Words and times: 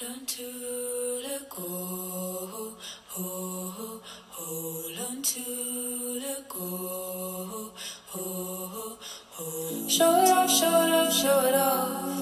Learn 0.00 0.24
to 0.24 1.22
let 1.22 1.50
go. 1.50 2.74
Hold, 3.08 4.00
hold 4.30 4.98
on 4.98 5.22
to 5.22 6.20
let 6.20 6.48
go. 6.48 7.70
Hold, 8.06 8.98
hold. 9.30 9.90
Show 9.90 10.22
it 10.22 10.30
off, 10.30 10.50
show 10.50 10.66
it 10.66 10.92
off, 10.92 11.12
show 11.12 11.40
it 11.46 11.54
off. 11.54 12.12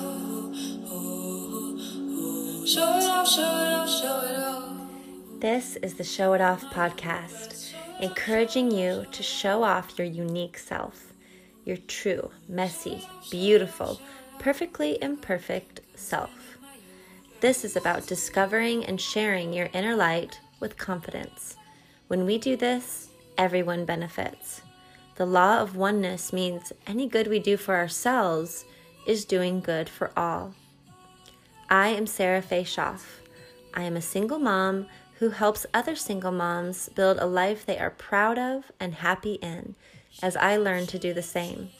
Show 2.66 2.98
it 2.98 3.04
off, 3.04 3.28
show 3.28 3.40
it 3.40 3.72
off, 3.72 3.88
show 3.88 4.20
it 4.20 4.38
off. 4.40 5.40
This 5.40 5.76
is 5.76 5.94
the 5.94 6.04
Show 6.04 6.32
It 6.34 6.40
Off 6.40 6.64
podcast, 6.74 7.72
encouraging 8.00 8.72
you 8.72 9.06
to 9.12 9.22
show 9.22 9.62
off 9.62 9.96
your 9.96 10.06
unique 10.08 10.58
self, 10.58 11.12
your 11.64 11.78
true, 11.88 12.30
messy, 12.48 13.06
beautiful, 13.30 14.00
perfectly 14.38 14.98
imperfect 15.00 15.80
self. 15.94 16.58
This 17.40 17.64
is 17.64 17.74
about 17.74 18.06
discovering 18.06 18.84
and 18.84 19.00
sharing 19.00 19.54
your 19.54 19.70
inner 19.72 19.96
light 19.96 20.38
with 20.60 20.76
confidence. 20.76 21.56
When 22.06 22.26
we 22.26 22.36
do 22.36 22.54
this, 22.54 23.08
everyone 23.38 23.86
benefits. 23.86 24.60
The 25.16 25.24
law 25.24 25.60
of 25.60 25.74
oneness 25.74 26.34
means 26.34 26.70
any 26.86 27.08
good 27.08 27.28
we 27.28 27.38
do 27.38 27.56
for 27.56 27.76
ourselves 27.76 28.66
is 29.06 29.24
doing 29.24 29.60
good 29.60 29.88
for 29.88 30.10
all. 30.18 30.54
I 31.70 31.88
am 31.88 32.06
Sarah 32.06 32.42
Faye 32.42 32.64
Schaff. 32.64 33.20
I 33.72 33.84
am 33.84 33.96
a 33.96 34.02
single 34.02 34.38
mom 34.38 34.86
who 35.18 35.30
helps 35.30 35.64
other 35.72 35.96
single 35.96 36.32
moms 36.32 36.90
build 36.90 37.18
a 37.18 37.26
life 37.26 37.64
they 37.64 37.78
are 37.78 37.90
proud 37.90 38.38
of 38.38 38.70
and 38.78 38.96
happy 38.96 39.34
in, 39.34 39.76
as 40.22 40.36
I 40.36 40.58
learn 40.58 40.86
to 40.88 40.98
do 40.98 41.14
the 41.14 41.22
same. 41.22 41.70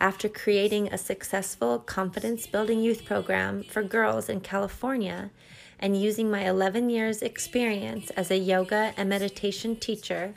After 0.00 0.28
creating 0.28 0.88
a 0.88 0.98
successful 0.98 1.78
confidence 1.78 2.46
building 2.46 2.80
youth 2.80 3.04
program 3.04 3.62
for 3.62 3.82
girls 3.82 4.28
in 4.28 4.40
California 4.40 5.30
and 5.78 6.00
using 6.00 6.30
my 6.30 6.48
11 6.48 6.90
years' 6.90 7.22
experience 7.22 8.10
as 8.10 8.30
a 8.30 8.36
yoga 8.36 8.92
and 8.96 9.08
meditation 9.08 9.76
teacher, 9.76 10.34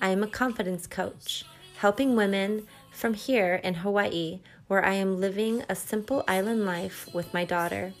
I 0.00 0.10
am 0.10 0.22
a 0.22 0.28
confidence 0.28 0.86
coach, 0.86 1.44
helping 1.78 2.14
women 2.14 2.66
from 2.92 3.14
here 3.14 3.56
in 3.64 3.74
Hawaii, 3.74 4.40
where 4.68 4.84
I 4.84 4.94
am 4.94 5.20
living 5.20 5.64
a 5.68 5.74
simple 5.74 6.24
island 6.28 6.64
life 6.64 7.08
with 7.12 7.34
my 7.34 7.44
daughter. 7.44 7.94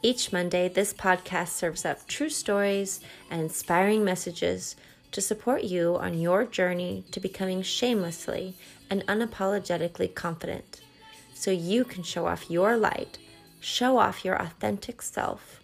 Each 0.00 0.32
Monday, 0.32 0.68
this 0.68 0.94
podcast 0.94 1.48
serves 1.48 1.84
up 1.84 2.06
true 2.06 2.30
stories 2.30 3.00
and 3.30 3.42
inspiring 3.42 4.04
messages 4.04 4.76
to 5.10 5.20
support 5.20 5.64
you 5.64 5.96
on 5.96 6.20
your 6.20 6.44
journey 6.44 7.04
to 7.10 7.18
becoming 7.18 7.62
shamelessly 7.62 8.54
and 8.90 9.06
unapologetically 9.06 10.14
confident 10.14 10.80
so 11.34 11.50
you 11.50 11.84
can 11.84 12.02
show 12.02 12.26
off 12.26 12.50
your 12.50 12.76
light, 12.76 13.18
show 13.60 13.98
off 13.98 14.24
your 14.24 14.40
authentic 14.40 15.02
self, 15.02 15.60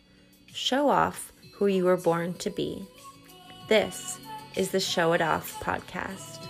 show 0.46 0.88
off 0.88 1.32
who 1.54 1.66
you 1.66 1.84
were 1.84 1.96
born 1.96 2.34
to 2.34 2.50
be. 2.50 2.86
This 3.68 4.18
is 4.56 4.70
the 4.70 4.80
Show 4.80 5.12
It 5.14 5.22
Off 5.22 5.60
podcast. 5.60 6.48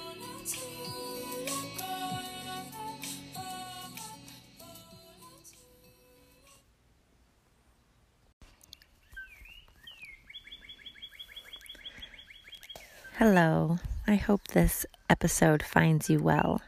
Hello, 13.16 13.78
I 14.06 14.16
hope 14.16 14.48
this 14.48 14.84
episode 15.08 15.62
finds 15.62 16.10
you 16.10 16.20
well. 16.22 16.60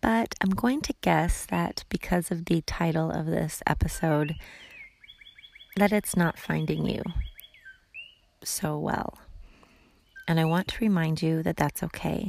But 0.00 0.34
I'm 0.40 0.50
going 0.50 0.80
to 0.82 0.94
guess 1.02 1.44
that 1.46 1.84
because 1.90 2.30
of 2.30 2.46
the 2.46 2.62
title 2.62 3.10
of 3.10 3.26
this 3.26 3.62
episode, 3.66 4.36
that 5.76 5.92
it's 5.92 6.16
not 6.16 6.38
finding 6.38 6.86
you 6.86 7.02
so 8.42 8.78
well. 8.78 9.18
And 10.26 10.40
I 10.40 10.46
want 10.46 10.68
to 10.68 10.78
remind 10.80 11.20
you 11.20 11.42
that 11.42 11.58
that's 11.58 11.82
okay. 11.82 12.28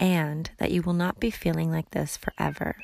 And 0.00 0.50
that 0.56 0.70
you 0.70 0.80
will 0.80 0.94
not 0.94 1.20
be 1.20 1.30
feeling 1.30 1.70
like 1.70 1.90
this 1.90 2.16
forever. 2.16 2.76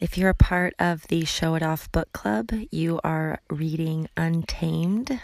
If 0.00 0.18
you're 0.18 0.30
a 0.30 0.34
part 0.34 0.74
of 0.80 1.06
the 1.06 1.24
Show 1.24 1.54
It 1.54 1.62
Off 1.62 1.90
book 1.92 2.12
club, 2.12 2.50
you 2.72 3.00
are 3.04 3.38
reading 3.48 4.08
Untamed 4.16 5.20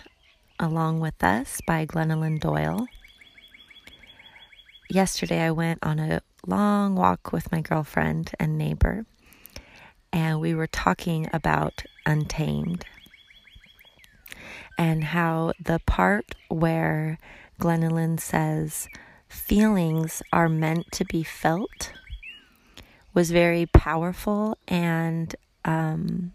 along 0.60 1.00
with 1.00 1.24
us 1.24 1.60
by 1.66 1.86
Glennon 1.86 2.38
Doyle. 2.38 2.86
Yesterday, 4.88 5.40
I 5.40 5.50
went 5.50 5.78
on 5.82 5.98
a 5.98 6.20
long 6.46 6.94
walk 6.94 7.32
with 7.32 7.50
my 7.50 7.60
girlfriend 7.60 8.32
and 8.38 8.58
neighbor, 8.58 9.06
and 10.12 10.40
we 10.40 10.54
were 10.54 10.66
talking 10.66 11.28
about 11.32 11.84
Untamed 12.06 12.84
and 14.76 15.04
how 15.04 15.52
the 15.62 15.78
part 15.86 16.34
where 16.48 17.18
Glennon 17.60 18.18
says 18.18 18.88
feelings 19.28 20.22
are 20.32 20.48
meant 20.48 20.90
to 20.92 21.04
be 21.04 21.22
felt 21.22 21.92
was 23.12 23.30
very 23.30 23.66
powerful 23.66 24.56
and 24.66 25.36
um, 25.64 26.32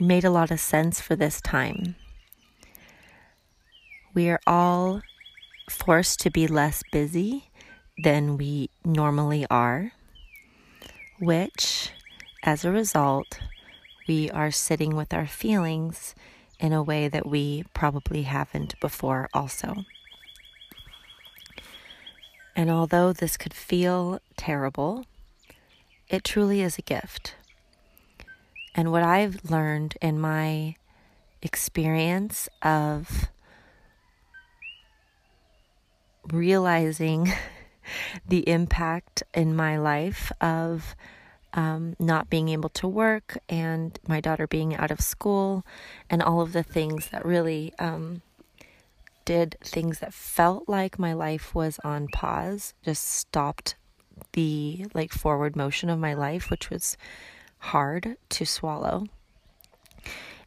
made 0.00 0.24
a 0.24 0.30
lot 0.30 0.50
of 0.50 0.60
sense 0.60 1.00
for 1.00 1.16
this 1.16 1.40
time. 1.40 1.96
We 4.14 4.28
are 4.28 4.40
all 4.46 5.02
forced 5.70 6.20
to 6.20 6.30
be 6.30 6.46
less 6.46 6.82
busy 6.92 7.50
than 8.02 8.36
we 8.36 8.70
normally 8.84 9.46
are, 9.50 9.92
which, 11.18 11.90
as 12.42 12.64
a 12.64 12.72
result, 12.72 13.38
we 14.08 14.30
are 14.30 14.50
sitting 14.50 14.96
with 14.96 15.14
our 15.14 15.26
feelings 15.26 16.14
in 16.58 16.72
a 16.72 16.82
way 16.82 17.08
that 17.08 17.26
we 17.26 17.64
probably 17.74 18.22
haven't 18.22 18.78
before, 18.80 19.28
also. 19.32 19.84
And 22.54 22.70
although 22.70 23.12
this 23.12 23.36
could 23.36 23.54
feel 23.54 24.20
terrible, 24.36 25.06
it 26.08 26.24
truly 26.24 26.60
is 26.60 26.78
a 26.78 26.82
gift. 26.82 27.34
And 28.74 28.90
what 28.90 29.02
I've 29.02 29.50
learned 29.50 29.96
in 30.00 30.18
my 30.18 30.76
experience 31.42 32.48
of 32.62 33.28
realizing 36.30 37.32
the 38.28 38.48
impact 38.48 39.22
in 39.34 39.54
my 39.54 39.76
life 39.76 40.32
of 40.40 40.94
um, 41.54 41.96
not 41.98 42.30
being 42.30 42.48
able 42.48 42.70
to 42.70 42.88
work 42.88 43.36
and 43.48 43.98
my 44.08 44.20
daughter 44.20 44.46
being 44.46 44.74
out 44.76 44.90
of 44.90 45.00
school 45.00 45.66
and 46.08 46.22
all 46.22 46.40
of 46.40 46.52
the 46.52 46.62
things 46.62 47.08
that 47.08 47.26
really 47.26 47.74
um, 47.78 48.22
did 49.24 49.56
things 49.62 49.98
that 49.98 50.14
felt 50.14 50.68
like 50.68 50.98
my 50.98 51.12
life 51.12 51.54
was 51.54 51.78
on 51.84 52.08
pause, 52.08 52.74
just 52.82 53.06
stopped 53.06 53.74
the 54.32 54.86
like 54.94 55.12
forward 55.12 55.56
motion 55.56 55.90
of 55.90 55.98
my 55.98 56.14
life, 56.14 56.50
which 56.50 56.70
was 56.70 56.96
hard 57.62 58.16
to 58.28 58.44
swallow. 58.44 59.06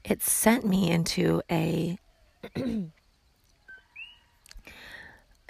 It 0.04 0.22
sent 0.22 0.66
me 0.66 0.92
into 0.92 1.42
a 1.50 1.98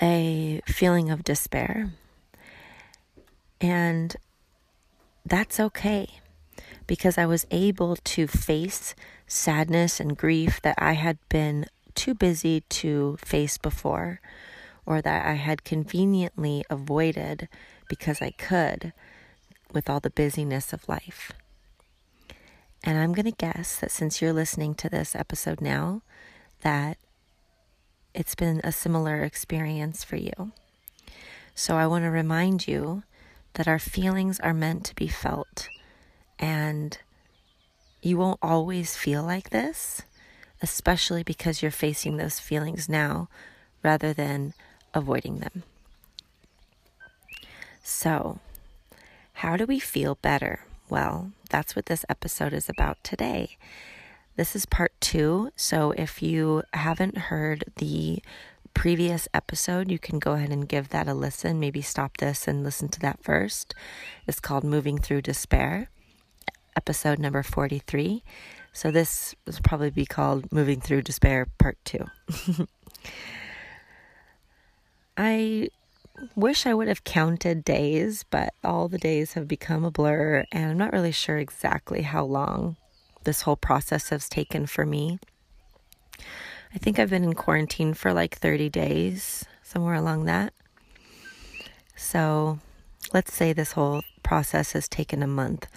a 0.01 0.61
feeling 0.67 1.09
of 1.09 1.23
despair. 1.23 1.91
And 3.59 4.15
that's 5.25 5.59
okay 5.59 6.19
because 6.87 7.17
I 7.17 7.25
was 7.25 7.47
able 7.49 7.95
to 7.95 8.27
face 8.27 8.93
sadness 9.25 9.99
and 9.99 10.15
grief 10.15 10.61
that 10.61 10.75
I 10.77 10.93
had 10.93 11.17
been 11.29 11.65
too 11.95 12.13
busy 12.13 12.61
to 12.61 13.17
face 13.17 13.57
before 13.57 14.21
or 14.85 15.01
that 15.01 15.25
I 15.25 15.33
had 15.33 15.63
conveniently 15.63 16.63
avoided 16.69 17.49
because 17.89 18.21
I 18.21 18.31
could 18.31 18.93
with 19.73 19.89
all 19.89 19.99
the 19.99 20.11
busyness 20.11 20.73
of 20.73 20.87
life. 20.87 21.31
And 22.85 22.99
I'm 22.99 23.13
going 23.13 23.25
to 23.25 23.31
guess 23.31 23.77
that 23.77 23.89
since 23.89 24.21
you're 24.21 24.31
listening 24.31 24.75
to 24.75 24.89
this 24.89 25.15
episode 25.15 25.59
now, 25.59 26.03
that 26.61 26.97
it's 28.13 28.35
been 28.35 28.61
a 28.63 28.71
similar 28.71 29.23
experience 29.23 30.03
for 30.03 30.17
you. 30.17 30.51
So 31.55 31.77
I 31.77 31.87
want 31.87 32.03
to 32.03 32.11
remind 32.11 32.67
you 32.67 33.01
that 33.53 33.67
our 33.67 33.79
feelings 33.79 34.39
are 34.39 34.53
meant 34.53 34.85
to 34.85 34.95
be 34.95 35.07
felt. 35.07 35.67
And 36.37 36.95
you 38.03 38.17
won't 38.17 38.39
always 38.41 38.95
feel 38.95 39.23
like 39.23 39.49
this, 39.49 40.03
especially 40.61 41.23
because 41.23 41.63
you're 41.63 41.71
facing 41.71 42.17
those 42.17 42.39
feelings 42.39 42.87
now 42.87 43.29
rather 43.81 44.13
than 44.13 44.53
avoiding 44.93 45.39
them. 45.39 45.63
So, 47.81 48.39
how 49.33 49.57
do 49.57 49.65
we 49.65 49.79
feel 49.79 50.15
better? 50.21 50.65
Well, 50.87 51.31
that's 51.55 51.73
what 51.73 51.85
this 51.85 52.03
episode 52.09 52.51
is 52.51 52.67
about 52.67 53.01
today. 53.01 53.55
This 54.35 54.57
is 54.57 54.65
part 54.65 54.91
two. 54.99 55.51
So 55.55 55.91
if 55.91 56.21
you 56.21 56.63
haven't 56.73 57.17
heard 57.17 57.63
the 57.77 58.21
previous 58.73 59.29
episode. 59.33 59.89
You 59.89 59.97
can 59.97 60.19
go 60.19 60.33
ahead 60.33 60.51
and 60.51 60.67
give 60.67 60.89
that 60.89 61.07
a 61.07 61.13
listen. 61.13 61.61
Maybe 61.61 61.81
stop 61.81 62.17
this 62.17 62.45
and 62.45 62.61
listen 62.61 62.89
to 62.89 62.99
that 62.99 63.23
first. 63.23 63.73
It's 64.27 64.41
called 64.41 64.65
Moving 64.65 64.97
Through 64.97 65.21
Despair, 65.21 65.89
episode 66.75 67.17
number 67.17 67.41
43. 67.41 68.21
So 68.73 68.91
this 68.91 69.33
will 69.45 69.53
probably 69.63 69.91
be 69.91 70.05
called 70.05 70.51
Moving 70.51 70.81
Through 70.81 71.03
Despair 71.03 71.47
Part 71.57 71.77
2. 71.85 72.05
I 75.17 75.69
wish 76.35 76.65
I 76.65 76.73
would 76.73 76.87
have 76.87 77.03
counted 77.03 77.63
days, 77.63 78.23
but 78.29 78.53
all 78.63 78.87
the 78.87 78.97
days 78.97 79.33
have 79.33 79.47
become 79.47 79.83
a 79.83 79.91
blur, 79.91 80.45
and 80.51 80.71
I'm 80.71 80.77
not 80.77 80.93
really 80.93 81.11
sure 81.11 81.37
exactly 81.37 82.03
how 82.03 82.23
long 82.25 82.77
this 83.23 83.41
whole 83.41 83.55
process 83.55 84.09
has 84.09 84.29
taken 84.29 84.65
for 84.65 84.85
me. 84.85 85.19
I 86.73 86.77
think 86.77 86.99
I've 86.99 87.09
been 87.09 87.23
in 87.23 87.33
quarantine 87.33 87.93
for 87.93 88.13
like 88.13 88.37
30 88.37 88.69
days, 88.69 89.45
somewhere 89.63 89.95
along 89.95 90.25
that. 90.25 90.53
So 91.95 92.59
let's 93.13 93.33
say 93.33 93.53
this 93.53 93.73
whole 93.73 94.03
process 94.23 94.73
has 94.73 94.87
taken 94.87 95.23
a 95.23 95.27
month 95.27 95.67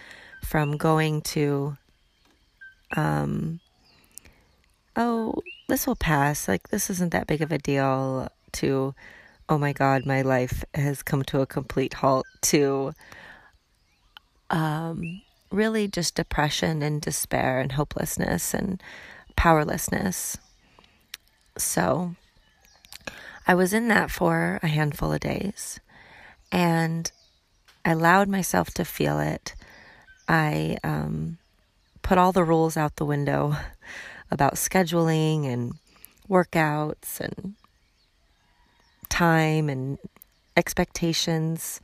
from 0.44 0.76
going 0.76 1.22
to, 1.22 1.76
um, 2.96 3.60
oh, 4.96 5.34
this 5.68 5.86
will 5.86 5.96
pass. 5.96 6.48
Like, 6.48 6.68
this 6.68 6.90
isn't 6.90 7.12
that 7.12 7.26
big 7.26 7.42
of 7.42 7.52
a 7.52 7.58
deal, 7.58 8.28
to, 8.52 8.94
oh 9.48 9.58
my 9.58 9.72
God, 9.72 10.04
my 10.04 10.22
life 10.22 10.64
has 10.74 11.02
come 11.02 11.22
to 11.24 11.40
a 11.40 11.46
complete 11.46 11.94
halt, 11.94 12.26
to, 12.42 12.92
um, 14.50 15.22
really 15.50 15.88
just 15.88 16.14
depression 16.14 16.82
and 16.82 17.00
despair 17.00 17.60
and 17.60 17.72
hopelessness 17.72 18.52
and 18.52 18.82
powerlessness. 19.36 20.36
So 21.56 22.14
I 23.46 23.54
was 23.54 23.72
in 23.72 23.88
that 23.88 24.10
for 24.10 24.60
a 24.62 24.68
handful 24.68 25.12
of 25.12 25.20
days 25.20 25.80
and 26.52 27.10
I 27.84 27.92
allowed 27.92 28.28
myself 28.28 28.68
to 28.74 28.84
feel 28.84 29.18
it. 29.18 29.54
I 30.28 30.76
um, 30.84 31.38
put 32.02 32.18
all 32.18 32.32
the 32.32 32.44
rules 32.44 32.76
out 32.76 32.96
the 32.96 33.04
window 33.04 33.56
about 34.30 34.54
scheduling 34.54 35.46
and 35.46 35.74
workouts 36.28 37.20
and 37.20 37.54
time 39.08 39.68
and 39.68 39.98
expectations. 40.56 41.80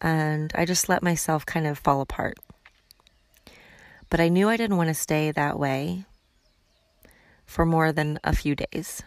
And 0.00 0.52
I 0.54 0.64
just 0.64 0.88
let 0.88 1.02
myself 1.02 1.44
kind 1.44 1.66
of 1.66 1.78
fall 1.78 2.00
apart. 2.00 2.38
But 4.10 4.20
I 4.20 4.28
knew 4.28 4.48
I 4.48 4.56
didn't 4.56 4.76
want 4.76 4.88
to 4.88 4.94
stay 4.94 5.30
that 5.30 5.58
way 5.58 6.04
for 7.44 7.66
more 7.66 7.92
than 7.92 8.18
a 8.24 8.34
few 8.34 8.54
days. 8.54 9.02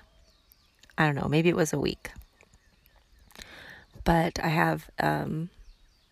I 0.98 1.06
don't 1.06 1.16
know, 1.16 1.28
maybe 1.28 1.50
it 1.50 1.56
was 1.56 1.74
a 1.74 1.80
week. 1.80 2.12
But 4.04 4.40
I 4.44 4.50
have 4.50 4.90
um, 5.00 5.50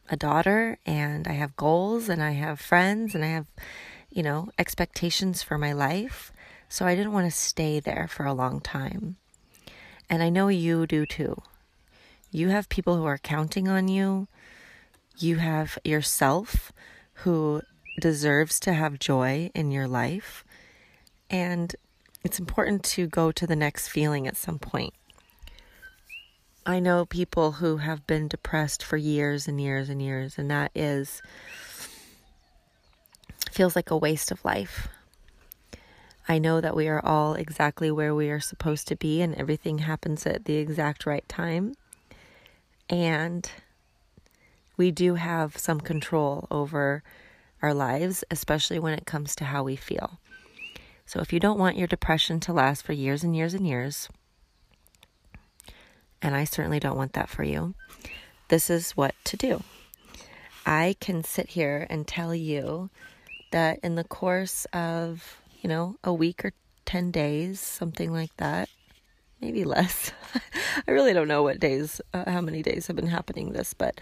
a 0.09 0.15
daughter 0.15 0.77
and 0.85 1.27
I 1.27 1.33
have 1.33 1.55
goals 1.55 2.09
and 2.09 2.23
I 2.23 2.31
have 2.31 2.59
friends 2.59 3.13
and 3.13 3.23
I 3.23 3.29
have, 3.29 3.47
you 4.09 4.23
know, 4.23 4.49
expectations 4.57 5.43
for 5.43 5.57
my 5.57 5.73
life. 5.73 6.31
So 6.67 6.85
I 6.85 6.95
didn't 6.95 7.13
want 7.13 7.25
to 7.25 7.31
stay 7.31 7.79
there 7.79 8.07
for 8.07 8.25
a 8.25 8.33
long 8.33 8.59
time. 8.59 9.17
And 10.09 10.23
I 10.23 10.29
know 10.29 10.47
you 10.47 10.87
do 10.87 11.05
too. 11.05 11.41
You 12.31 12.49
have 12.49 12.69
people 12.69 12.97
who 12.97 13.05
are 13.05 13.17
counting 13.17 13.67
on 13.67 13.87
you. 13.87 14.27
You 15.17 15.37
have 15.37 15.77
yourself 15.83 16.71
who 17.13 17.61
deserves 17.99 18.59
to 18.61 18.73
have 18.73 18.99
joy 18.99 19.51
in 19.53 19.71
your 19.71 19.87
life. 19.87 20.43
And 21.29 21.75
it's 22.23 22.39
important 22.39 22.83
to 22.83 23.07
go 23.07 23.31
to 23.31 23.45
the 23.45 23.55
next 23.55 23.87
feeling 23.87 24.27
at 24.27 24.37
some 24.37 24.59
point. 24.59 24.93
I 26.65 26.79
know 26.79 27.05
people 27.05 27.53
who 27.53 27.77
have 27.77 28.05
been 28.05 28.27
depressed 28.27 28.83
for 28.83 28.97
years 28.97 29.47
and 29.47 29.59
years 29.59 29.89
and 29.89 30.01
years, 30.01 30.37
and 30.37 30.51
that 30.51 30.71
is 30.75 31.21
feels 33.51 33.75
like 33.75 33.89
a 33.89 33.97
waste 33.97 34.31
of 34.31 34.43
life. 34.45 34.87
I 36.29 36.37
know 36.37 36.61
that 36.61 36.75
we 36.75 36.87
are 36.87 37.03
all 37.03 37.33
exactly 37.33 37.89
where 37.89 38.13
we 38.13 38.29
are 38.29 38.39
supposed 38.39 38.87
to 38.89 38.95
be, 38.95 39.19
and 39.21 39.33
everything 39.33 39.79
happens 39.79 40.27
at 40.27 40.45
the 40.45 40.57
exact 40.57 41.07
right 41.07 41.27
time. 41.27 41.73
And 42.87 43.49
we 44.77 44.91
do 44.91 45.15
have 45.15 45.57
some 45.57 45.81
control 45.81 46.47
over 46.51 47.01
our 47.63 47.73
lives, 47.73 48.23
especially 48.29 48.77
when 48.77 48.93
it 48.93 49.07
comes 49.07 49.35
to 49.37 49.45
how 49.45 49.63
we 49.63 49.75
feel. 49.75 50.19
So 51.07 51.19
if 51.19 51.33
you 51.33 51.39
don't 51.39 51.57
want 51.57 51.77
your 51.77 51.87
depression 51.87 52.39
to 52.41 52.53
last 52.53 52.83
for 52.83 52.93
years 52.93 53.23
and 53.23 53.35
years 53.35 53.55
and 53.55 53.67
years, 53.67 54.07
and 56.21 56.35
I 56.35 56.43
certainly 56.43 56.79
don't 56.79 56.97
want 56.97 57.13
that 57.13 57.29
for 57.29 57.43
you, 57.43 57.73
this 58.49 58.69
is 58.69 58.91
what 58.91 59.15
to 59.23 59.35
do. 59.35 59.63
I 60.63 60.95
can 60.99 61.23
sit 61.23 61.49
here 61.49 61.87
and 61.89 62.07
tell 62.07 62.35
you 62.35 62.91
that 63.51 63.79
in 63.81 63.95
the 63.95 64.03
course 64.03 64.65
of, 64.71 65.38
you 65.61 65.69
know, 65.69 65.97
a 66.03 66.13
week 66.13 66.45
or 66.45 66.53
10 66.85 67.11
days, 67.11 67.59
something 67.59 68.11
like 68.11 68.35
that, 68.37 68.69
maybe 69.41 69.63
less. 69.63 70.11
I 70.87 70.91
really 70.91 71.13
don't 71.13 71.27
know 71.27 71.43
what 71.43 71.59
days, 71.59 72.01
uh, 72.13 72.29
how 72.29 72.41
many 72.41 72.63
days 72.63 72.87
have 72.87 72.95
been 72.95 73.07
happening 73.07 73.51
this, 73.51 73.73
but 73.73 73.99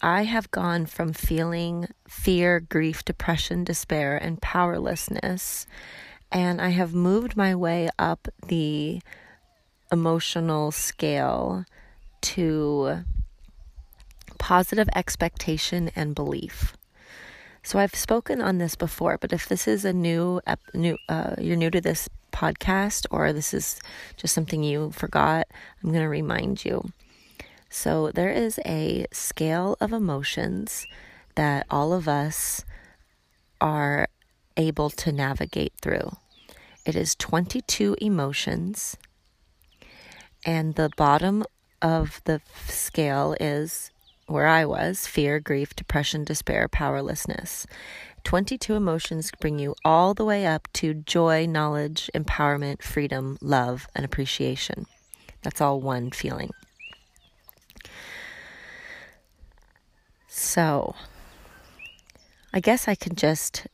I 0.00 0.22
have 0.24 0.50
gone 0.50 0.86
from 0.86 1.12
feeling 1.12 1.88
fear, 2.08 2.60
grief, 2.60 3.04
depression, 3.04 3.64
despair, 3.64 4.16
and 4.16 4.40
powerlessness, 4.40 5.66
and 6.30 6.60
I 6.60 6.68
have 6.70 6.94
moved 6.94 7.36
my 7.36 7.54
way 7.54 7.88
up 7.98 8.28
the 8.46 9.00
emotional 9.90 10.70
scale 10.70 11.64
to 12.20 13.04
positive 14.38 14.88
expectation 14.94 15.90
and 15.96 16.14
belief. 16.14 16.77
So 17.62 17.78
I've 17.78 17.94
spoken 17.94 18.40
on 18.40 18.58
this 18.58 18.76
before, 18.76 19.18
but 19.18 19.32
if 19.32 19.48
this 19.48 19.68
is 19.68 19.84
a 19.84 19.92
new, 19.92 20.40
new, 20.74 20.96
uh, 21.08 21.34
you're 21.38 21.56
new 21.56 21.70
to 21.70 21.80
this 21.80 22.08
podcast, 22.32 23.06
or 23.10 23.32
this 23.32 23.52
is 23.52 23.80
just 24.16 24.34
something 24.34 24.62
you 24.62 24.90
forgot, 24.92 25.48
I'm 25.82 25.90
going 25.90 26.02
to 26.02 26.08
remind 26.08 26.64
you. 26.64 26.92
So, 27.70 28.10
there 28.10 28.30
is 28.30 28.58
a 28.64 29.06
scale 29.12 29.76
of 29.80 29.92
emotions 29.92 30.86
that 31.34 31.66
all 31.70 31.92
of 31.92 32.08
us 32.08 32.64
are 33.60 34.08
able 34.56 34.88
to 34.90 35.12
navigate 35.12 35.74
through. 35.82 36.16
It 36.86 36.96
is 36.96 37.14
22 37.14 37.96
emotions, 38.00 38.96
and 40.46 40.76
the 40.76 40.90
bottom 40.96 41.44
of 41.82 42.22
the 42.24 42.40
scale 42.66 43.36
is 43.38 43.90
where 44.28 44.46
I 44.46 44.64
was 44.64 45.06
fear, 45.06 45.40
grief, 45.40 45.74
depression, 45.74 46.22
despair, 46.22 46.68
powerlessness. 46.68 47.66
22 48.24 48.74
emotions 48.74 49.30
bring 49.40 49.58
you 49.58 49.74
all 49.84 50.12
the 50.12 50.24
way 50.24 50.46
up 50.46 50.68
to 50.74 50.94
joy, 50.94 51.46
knowledge, 51.46 52.10
empowerment, 52.14 52.82
freedom, 52.82 53.38
love, 53.40 53.88
and 53.94 54.04
appreciation. 54.04 54.86
That's 55.42 55.60
all 55.60 55.80
one 55.80 56.10
feeling. 56.10 56.50
So, 60.26 60.94
I 62.52 62.60
guess 62.60 62.86
I 62.86 62.94
can 62.94 63.16
just 63.16 63.66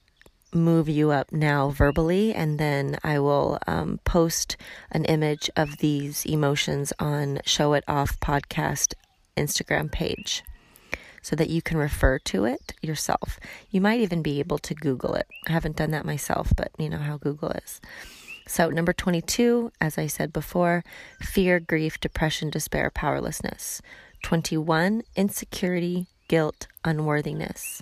move 0.54 0.88
you 0.88 1.11
up 1.11 1.32
now 1.32 1.70
verbally, 1.70 2.32
and 2.32 2.58
then 2.58 2.96
I 3.02 3.18
will 3.18 3.58
um, 3.66 3.99
post 4.04 4.56
an 4.92 5.04
image 5.06 5.50
of 5.56 5.78
these 5.78 6.25
emotions 6.25 6.92
on 7.00 7.40
Show 7.44 7.73
It 7.73 7.84
Off 7.88 8.20
podcast 8.20 8.94
Instagram 9.37 9.91
page 9.91 10.43
so 11.23 11.35
that 11.35 11.49
you 11.49 11.62
can 11.62 11.79
refer 11.79 12.19
to 12.19 12.45
it 12.45 12.75
yourself. 12.83 13.41
You 13.71 13.81
might 13.81 14.00
even 14.00 14.23
be 14.23 14.41
able 14.41 14.59
to 14.59 14.75
Google 14.75 15.14
it. 15.14 15.26
I 15.49 15.53
haven't 15.53 15.76
done 15.76 15.91
that 15.93 16.05
myself, 16.05 16.53
but 16.55 16.71
you 16.79 16.91
know 16.91 16.99
how 16.99 17.17
Google 17.17 17.50
is. 17.50 17.81
So, 18.47 18.69
number 18.69 18.93
22, 18.93 19.73
as 19.81 19.97
I 19.97 20.07
said 20.07 20.35
before, 20.35 20.85
fear, 21.21 21.61
grief, 21.61 21.99
depression, 21.99 22.50
despair, 22.50 22.91
powerlessness. 22.91 23.81
21, 24.23 25.03
insecurity, 25.17 26.09
guilt, 26.29 26.67
unworthiness. 26.85 27.81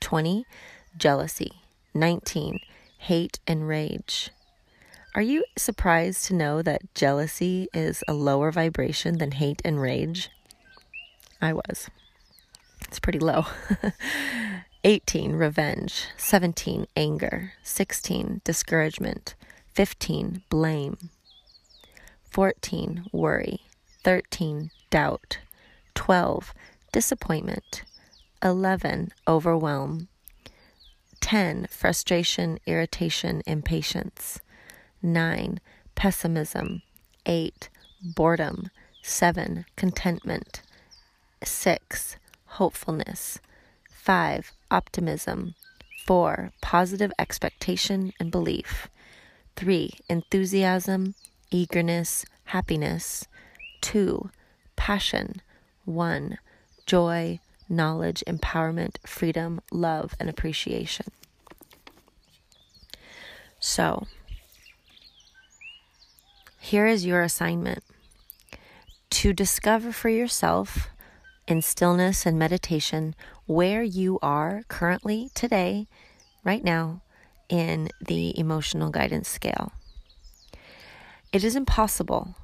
20, 0.00 0.46
jealousy. 0.96 1.52
19, 1.92 2.60
hate 2.98 3.40
and 3.46 3.68
rage. 3.68 4.30
Are 5.14 5.22
you 5.22 5.44
surprised 5.58 6.24
to 6.26 6.34
know 6.34 6.62
that 6.62 6.94
jealousy 6.94 7.68
is 7.74 8.02
a 8.08 8.14
lower 8.14 8.50
vibration 8.50 9.18
than 9.18 9.32
hate 9.32 9.60
and 9.66 9.80
rage? 9.80 10.30
I 11.40 11.52
was. 11.52 11.88
It's 12.88 12.98
pretty 12.98 13.18
low. 13.18 13.46
18, 14.84 15.32
revenge. 15.32 16.06
17, 16.16 16.86
anger. 16.96 17.52
16, 17.62 18.40
discouragement. 18.44 19.34
15, 19.74 20.42
blame. 20.48 21.10
14, 22.30 23.06
worry. 23.12 23.60
13, 24.04 24.70
doubt. 24.90 25.38
12, 25.94 26.54
disappointment. 26.92 27.82
11, 28.42 29.12
overwhelm. 29.28 30.08
10, 31.20 31.68
frustration, 31.70 32.58
irritation, 32.66 33.42
impatience. 33.46 34.40
9, 35.02 35.60
pessimism. 35.94 36.82
8, 37.26 37.68
boredom. 38.02 38.70
Seven, 39.02 39.66
contentment. 39.76 40.62
Six, 41.44 42.16
hopefulness. 42.46 43.40
Five, 43.90 44.52
optimism. 44.70 45.54
Four, 46.06 46.52
positive 46.60 47.12
expectation 47.18 48.12
and 48.18 48.30
belief. 48.30 48.88
Three, 49.56 49.94
enthusiasm, 50.08 51.14
eagerness, 51.50 52.24
happiness. 52.44 53.26
Two, 53.80 54.30
passion. 54.76 55.42
One, 55.84 56.38
joy, 56.86 57.40
knowledge, 57.68 58.24
empowerment, 58.26 58.96
freedom, 59.06 59.60
love, 59.70 60.14
and 60.18 60.28
appreciation. 60.28 61.06
So, 63.60 64.06
here 66.58 66.86
is 66.86 67.06
your 67.06 67.22
assignment 67.22 67.82
to 69.10 69.32
discover 69.32 69.92
for 69.92 70.08
yourself 70.08 70.88
in 71.50 71.60
stillness 71.60 72.24
and 72.24 72.38
meditation 72.38 73.14
where 73.46 73.82
you 73.82 74.18
are 74.22 74.62
currently 74.68 75.30
today, 75.34 75.88
right 76.44 76.62
now, 76.62 77.02
in 77.48 77.88
the 78.00 78.38
emotional 78.38 78.90
guidance 78.90 79.28
scale. 79.28 79.72
It 81.32 81.42
is 81.42 81.56
impossible 81.56 82.36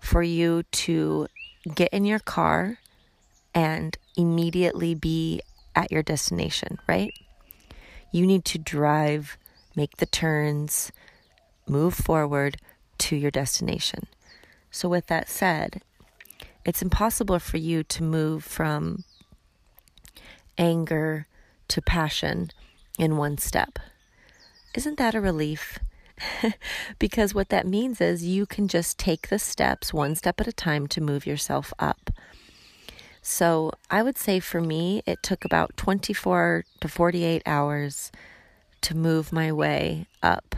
for 0.00 0.22
you 0.22 0.64
to 0.64 1.28
get 1.74 1.90
in 1.92 2.04
your 2.04 2.18
car 2.18 2.78
and 3.54 3.96
immediately 4.16 4.94
be 4.94 5.40
at 5.74 5.92
your 5.92 6.02
destination, 6.02 6.78
right? 6.88 7.12
You 8.12 8.26
need 8.26 8.44
to 8.46 8.58
drive, 8.58 9.36
make 9.76 9.98
the 9.98 10.06
turns, 10.06 10.90
move 11.68 11.94
forward 11.94 12.56
to 12.98 13.16
your 13.16 13.30
destination. 13.30 14.06
So, 14.70 14.88
with 14.88 15.06
that 15.06 15.28
said, 15.28 15.82
it's 16.68 16.82
impossible 16.82 17.38
for 17.38 17.56
you 17.56 17.82
to 17.82 18.02
move 18.02 18.44
from 18.44 19.02
anger 20.58 21.26
to 21.66 21.80
passion 21.80 22.50
in 22.98 23.16
one 23.16 23.38
step. 23.38 23.78
Isn't 24.74 24.98
that 24.98 25.14
a 25.14 25.20
relief? 25.22 25.78
because 26.98 27.34
what 27.34 27.48
that 27.48 27.66
means 27.66 28.02
is 28.02 28.26
you 28.26 28.44
can 28.44 28.68
just 28.68 28.98
take 28.98 29.28
the 29.28 29.38
steps 29.38 29.94
one 29.94 30.14
step 30.14 30.42
at 30.42 30.46
a 30.46 30.52
time 30.52 30.86
to 30.88 31.00
move 31.00 31.26
yourself 31.26 31.72
up. 31.78 32.10
So 33.22 33.72
I 33.90 34.02
would 34.02 34.18
say 34.18 34.38
for 34.38 34.60
me, 34.60 35.02
it 35.06 35.22
took 35.22 35.46
about 35.46 35.74
24 35.78 36.66
to 36.82 36.88
48 36.88 37.42
hours 37.46 38.12
to 38.82 38.94
move 38.94 39.32
my 39.32 39.50
way 39.50 40.06
up. 40.22 40.54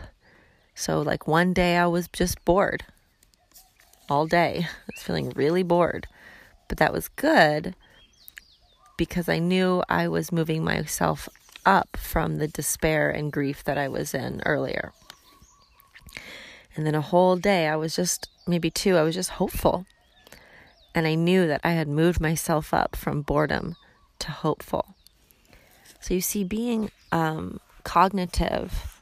So, 0.75 1.01
like 1.01 1.25
one 1.25 1.53
day 1.53 1.77
I 1.77 1.87
was 1.87 2.09
just 2.09 2.43
bored 2.43 2.83
all 4.11 4.27
day. 4.27 4.67
I 4.67 4.91
was 4.93 5.01
feeling 5.01 5.31
really 5.35 5.63
bored. 5.63 6.05
But 6.67 6.77
that 6.79 6.91
was 6.91 7.07
good 7.07 7.75
because 8.97 9.29
I 9.29 9.39
knew 9.39 9.83
I 9.87 10.09
was 10.09 10.33
moving 10.33 10.65
myself 10.65 11.29
up 11.65 11.95
from 11.95 12.37
the 12.37 12.47
despair 12.47 13.09
and 13.09 13.31
grief 13.31 13.63
that 13.63 13.77
I 13.77 13.87
was 13.87 14.13
in 14.13 14.41
earlier. 14.45 14.91
And 16.75 16.85
then 16.85 16.93
a 16.93 17.01
whole 17.01 17.37
day, 17.37 17.67
I 17.67 17.77
was 17.77 17.95
just, 17.95 18.29
maybe 18.45 18.69
two, 18.69 18.97
I 18.97 19.03
was 19.03 19.15
just 19.15 19.31
hopeful. 19.31 19.85
And 20.93 21.07
I 21.07 21.15
knew 21.15 21.47
that 21.47 21.61
I 21.63 21.71
had 21.71 21.87
moved 21.87 22.19
myself 22.19 22.73
up 22.73 22.97
from 22.97 23.21
boredom 23.21 23.77
to 24.19 24.31
hopeful. 24.31 24.95
So 26.01 26.13
you 26.13 26.21
see, 26.21 26.43
being 26.43 26.91
um, 27.13 27.61
cognitive 27.83 29.01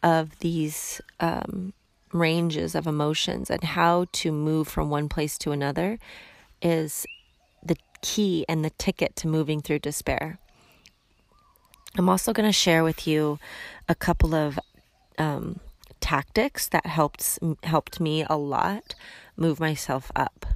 of 0.00 0.38
these 0.38 1.00
um, 1.18 1.72
ranges 2.14 2.74
of 2.74 2.86
emotions 2.86 3.50
and 3.50 3.62
how 3.62 4.06
to 4.12 4.32
move 4.32 4.68
from 4.68 4.88
one 4.88 5.08
place 5.08 5.36
to 5.36 5.50
another 5.50 5.98
is 6.62 7.04
the 7.62 7.76
key 8.00 8.46
and 8.48 8.64
the 8.64 8.70
ticket 8.70 9.16
to 9.16 9.26
moving 9.26 9.60
through 9.60 9.80
despair. 9.80 10.38
I'm 11.96 12.08
also 12.08 12.32
going 12.32 12.48
to 12.48 12.52
share 12.52 12.84
with 12.84 13.06
you 13.06 13.38
a 13.88 13.94
couple 13.94 14.34
of 14.34 14.58
um, 15.18 15.60
tactics 16.00 16.68
that 16.68 16.86
helped 16.86 17.38
helped 17.62 18.00
me 18.00 18.24
a 18.28 18.36
lot 18.36 18.94
move 19.36 19.60
myself 19.60 20.10
up. 20.14 20.46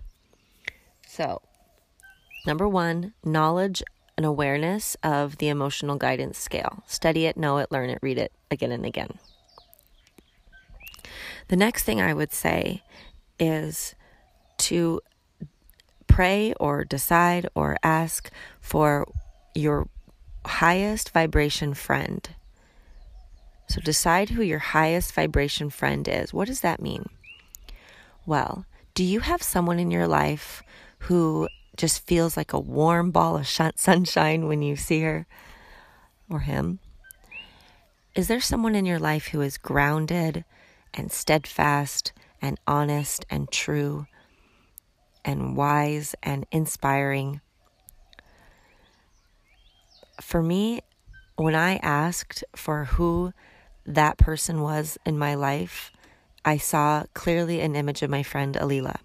So, 1.07 1.43
number 2.47 2.69
one, 2.69 3.15
knowledge 3.25 3.83
and 4.17 4.27
awareness 4.27 4.97
of 5.03 5.39
the 5.39 5.49
emotional 5.49 5.97
guidance 5.97 6.39
scale. 6.39 6.83
Study 6.87 7.27
it, 7.27 7.37
know 7.37 7.59
it, 7.59 7.71
learn 7.71 7.89
it, 7.89 7.99
read 8.03 8.19
it 8.19 8.33
again 8.51 8.73
and 8.73 8.85
again. 8.85 9.19
The 11.49 11.57
next 11.57 11.85
thing 11.85 12.01
I 12.01 12.15
would 12.15 12.33
say 12.33 12.83
is 13.39 13.95
to 14.59 15.01
pray 16.07 16.53
or 16.55 16.85
decide 16.85 17.49
or 17.55 17.77
ask 17.83 18.31
for 18.61 19.07
your 19.55 19.89
highest 20.45 21.11
vibration 21.11 21.75
friend. 21.75 22.29
So 23.69 23.81
decide 23.81 24.31
who 24.31 24.43
your 24.43 24.59
highest 24.59 25.13
vibration 25.15 25.71
friend 25.71 26.07
is. 26.09 26.33
What 26.33 26.49
does 26.49 26.61
that 26.61 26.83
mean? 26.83 27.09
Well, 28.27 28.67
do 28.95 29.05
you 29.05 29.21
have 29.21 29.43
someone 29.43 29.79
in 29.79 29.91
your 29.91 30.09
life 30.09 30.63
who 31.01 31.49
just 31.77 32.07
feels 32.07 32.37
like 32.37 32.53
a 32.53 32.59
warm 32.61 33.11
ball 33.11 33.37
of 33.37 33.47
sunshine 33.47 34.49
when 34.49 34.63
you 34.63 34.77
see 34.77 35.03
her 35.03 35.27
or 36.29 36.41
him? 36.41 36.81
Is 38.15 38.29
there 38.29 38.41
someone 38.41 38.75
in 38.75 38.85
your 38.85 38.99
life 38.99 39.29
who 39.29 39.41
is 39.41 39.57
grounded 39.57 40.45
and 40.95 41.11
steadfast 41.13 42.13
and 42.41 42.59
honest 42.67 43.25
and 43.31 43.51
true 43.51 44.07
and 45.25 45.57
wise 45.57 46.15
and 46.23 46.47
inspiring? 46.51 47.41
For 50.21 50.43
me, 50.43 50.81
when 51.37 51.55
I 51.55 51.77
asked 51.77 52.43
for 52.57 52.85
who 52.85 53.33
that 53.87 54.19
person 54.19 54.61
was 54.63 54.99
in 55.07 55.19
my 55.19 55.35
life, 55.35 55.93
I 56.45 56.57
saw 56.57 57.05
clearly 57.15 57.61
an 57.61 57.77
image 57.77 58.03
of 58.03 58.11
my 58.11 58.23
friend 58.23 58.55
Alila. 58.55 58.97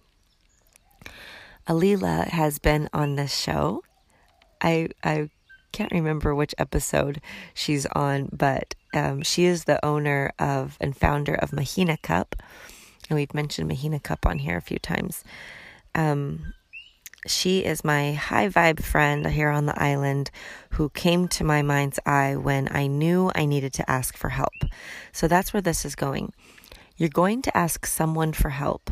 Alila 1.68 2.28
has 2.28 2.60
been 2.60 2.90
on 2.94 3.16
this 3.16 3.36
show. 3.36 3.84
I 4.62 4.90
I 5.04 5.30
can't 5.74 5.92
remember 5.92 6.34
which 6.34 6.56
episode 6.58 7.20
she's 7.53 7.86
on, 7.88 8.30
but 8.32 8.75
um, 8.94 9.24
she 9.24 9.46
is 9.46 9.65
the 9.65 9.84
owner 9.84 10.32
of 10.39 10.77
and 10.80 10.96
founder 10.96 11.36
of 11.36 11.51
Mahina 11.51 11.98
Cup, 11.98 12.36
and 13.10 13.18
we've 13.18 13.34
mentioned 13.34 13.68
Mahina 13.68 14.00
Cup 14.00 14.25
on 14.25 14.39
here 14.39 14.56
a 14.56 14.62
few 14.62 14.80
times. 14.80 15.25
Um, 15.96 16.53
she 17.25 17.63
is 17.63 17.84
my 17.84 18.13
high 18.13 18.50
vibe 18.50 18.84
friend 18.84 19.25
here 19.27 19.50
on 19.50 19.65
the 19.65 19.82
island 19.82 20.30
who 20.72 20.89
came 20.89 21.27
to 21.30 21.44
my 21.44 21.62
mind's 21.62 22.00
eye 22.06 22.36
when 22.36 22.68
I 22.72 22.88
knew 22.88 23.32
I 23.34 23.46
needed 23.46 23.74
to 23.74 23.89
ask 23.89 24.18
for 24.18 24.30
help. 24.30 24.53
So 25.12 25.27
that's 25.27 25.53
where 25.53 25.62
this 25.62 25.86
is 25.86 25.96
going. 25.96 26.34
You're 26.98 27.10
going 27.10 27.42
to 27.44 27.58
ask 27.58 27.86
someone 27.86 28.34
for 28.34 28.50
help, 28.50 28.92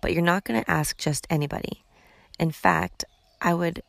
but 0.00 0.12
you're 0.12 0.22
not 0.22 0.44
going 0.44 0.62
to 0.62 0.70
ask 0.70 0.96
just 0.96 1.26
anybody. 1.28 1.84
In 2.38 2.50
fact, 2.50 3.04
I 3.40 3.54
would 3.54 3.82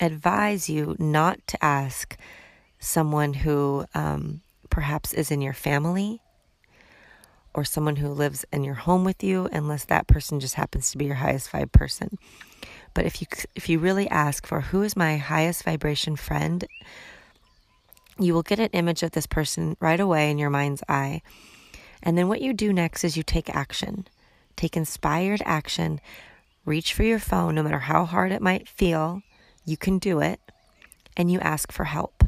advise 0.00 0.68
you 0.68 0.96
not 0.98 1.38
to 1.48 1.64
ask 1.64 2.16
someone 2.78 3.34
who 3.34 3.84
um, 3.94 4.40
perhaps 4.70 5.12
is 5.12 5.30
in 5.30 5.40
your 5.40 5.52
family 5.52 6.20
or 7.54 7.64
someone 7.64 7.96
who 7.96 8.08
lives 8.08 8.44
in 8.52 8.62
your 8.62 8.74
home 8.74 9.04
with 9.04 9.22
you 9.24 9.48
unless 9.52 9.84
that 9.86 10.06
person 10.06 10.38
just 10.38 10.54
happens 10.54 10.90
to 10.90 10.98
be 10.98 11.06
your 11.06 11.16
highest 11.16 11.50
vibe 11.50 11.72
person. 11.72 12.18
But 12.94 13.04
if 13.04 13.20
you 13.20 13.26
if 13.54 13.68
you 13.68 13.78
really 13.78 14.08
ask 14.08 14.46
for 14.46 14.60
who 14.60 14.82
is 14.82 14.96
my 14.96 15.16
highest 15.16 15.64
vibration 15.64 16.16
friend 16.16 16.64
you 18.18 18.34
will 18.34 18.42
get 18.42 18.58
an 18.58 18.70
image 18.72 19.02
of 19.02 19.12
this 19.12 19.26
person 19.26 19.76
right 19.80 20.00
away 20.00 20.30
in 20.30 20.38
your 20.38 20.50
mind's 20.50 20.82
eye. 20.88 21.22
And 22.02 22.18
then 22.18 22.28
what 22.28 22.42
you 22.42 22.52
do 22.52 22.72
next 22.72 23.04
is 23.04 23.16
you 23.16 23.22
take 23.22 23.54
action. 23.54 24.06
Take 24.56 24.76
inspired 24.76 25.40
action. 25.44 26.00
Reach 26.64 26.92
for 26.92 27.04
your 27.04 27.20
phone 27.20 27.54
no 27.54 27.62
matter 27.62 27.78
how 27.78 28.04
hard 28.04 28.32
it 28.32 28.42
might 28.42 28.68
feel 28.68 29.22
you 29.68 29.76
can 29.76 29.98
do 29.98 30.20
it 30.20 30.40
and 31.16 31.30
you 31.30 31.38
ask 31.40 31.70
for 31.72 31.84
help 31.84 32.24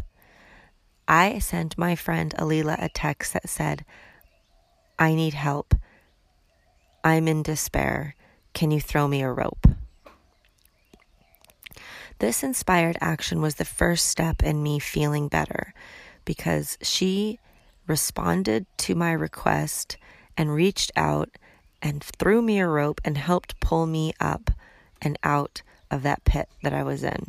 i 1.08 1.38
sent 1.38 1.78
my 1.78 1.94
friend 1.94 2.34
alila 2.38 2.76
a 2.82 2.88
text 2.88 3.32
that 3.32 3.48
said 3.48 3.84
I 5.00 5.14
need 5.14 5.32
help. 5.32 5.74
I'm 7.02 7.26
in 7.26 7.42
despair. 7.42 8.14
Can 8.52 8.70
you 8.70 8.82
throw 8.82 9.08
me 9.08 9.22
a 9.22 9.32
rope? 9.32 9.66
This 12.18 12.42
inspired 12.42 12.98
action 13.00 13.40
was 13.40 13.54
the 13.54 13.64
first 13.64 14.06
step 14.08 14.42
in 14.42 14.62
me 14.62 14.78
feeling 14.78 15.28
better 15.28 15.72
because 16.26 16.76
she 16.82 17.38
responded 17.86 18.66
to 18.76 18.94
my 18.94 19.12
request 19.12 19.96
and 20.36 20.54
reached 20.54 20.92
out 20.96 21.30
and 21.80 22.04
threw 22.04 22.42
me 22.42 22.58
a 22.58 22.66
rope 22.66 23.00
and 23.02 23.16
helped 23.16 23.58
pull 23.58 23.86
me 23.86 24.12
up 24.20 24.50
and 25.00 25.18
out 25.24 25.62
of 25.90 26.02
that 26.02 26.24
pit 26.24 26.48
that 26.62 26.72
I 26.72 26.82
was 26.82 27.02
in. 27.02 27.26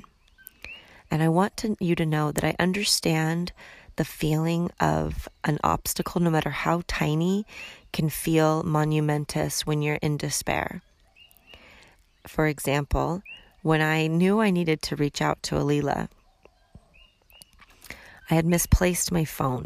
And 1.09 1.21
I 1.21 1.29
want 1.29 1.57
to, 1.57 1.75
you 1.79 1.95
to 1.95 2.05
know 2.05 2.31
that 2.31 2.43
I 2.43 2.55
understand 2.59 3.51
the 3.97 4.05
feeling 4.05 4.71
of 4.79 5.27
an 5.43 5.59
obstacle, 5.63 6.21
no 6.21 6.29
matter 6.29 6.49
how 6.49 6.83
tiny, 6.87 7.45
can 7.91 8.09
feel 8.09 8.63
monumentous 8.63 9.65
when 9.65 9.81
you're 9.81 9.95
in 9.95 10.17
despair. 10.17 10.81
For 12.25 12.47
example, 12.47 13.21
when 13.61 13.81
I 13.81 14.07
knew 14.07 14.39
I 14.39 14.49
needed 14.49 14.81
to 14.83 14.95
reach 14.95 15.21
out 15.21 15.43
to 15.43 15.55
Alila, 15.55 16.07
I 18.29 18.35
had 18.35 18.45
misplaced 18.45 19.11
my 19.11 19.25
phone. 19.25 19.65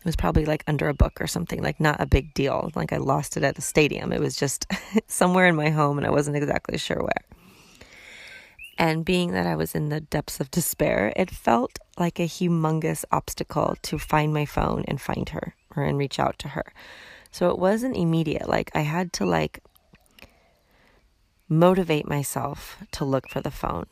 It 0.00 0.04
was 0.04 0.16
probably 0.16 0.46
like 0.46 0.64
under 0.66 0.88
a 0.88 0.94
book 0.94 1.20
or 1.20 1.26
something, 1.26 1.62
like 1.62 1.78
not 1.78 2.00
a 2.00 2.06
big 2.06 2.32
deal. 2.32 2.70
Like 2.74 2.92
I 2.92 2.96
lost 2.96 3.36
it 3.36 3.42
at 3.42 3.58
a 3.58 3.62
stadium. 3.62 4.12
It 4.12 4.20
was 4.20 4.36
just 4.36 4.66
somewhere 5.06 5.46
in 5.46 5.56
my 5.56 5.70
home 5.70 5.98
and 5.98 6.06
I 6.06 6.10
wasn't 6.10 6.36
exactly 6.36 6.78
sure 6.78 6.98
where. 6.98 7.37
And 8.78 9.04
being 9.04 9.32
that 9.32 9.46
I 9.46 9.56
was 9.56 9.74
in 9.74 9.88
the 9.88 10.00
depths 10.00 10.38
of 10.38 10.52
despair, 10.52 11.12
it 11.16 11.30
felt 11.30 11.80
like 11.98 12.20
a 12.20 12.28
humongous 12.28 13.04
obstacle 13.10 13.76
to 13.82 13.98
find 13.98 14.32
my 14.32 14.46
phone 14.46 14.84
and 14.86 15.00
find 15.00 15.28
her 15.30 15.56
or 15.74 15.82
and 15.82 15.98
reach 15.98 16.20
out 16.20 16.38
to 16.38 16.48
her. 16.48 16.72
So 17.32 17.50
it 17.50 17.58
wasn't 17.58 17.96
immediate. 17.96 18.48
Like 18.48 18.70
I 18.74 18.82
had 18.82 19.12
to 19.14 19.26
like 19.26 19.64
motivate 21.48 22.08
myself 22.08 22.76
to 22.92 23.04
look 23.04 23.28
for 23.28 23.40
the 23.40 23.50
phone. 23.50 23.86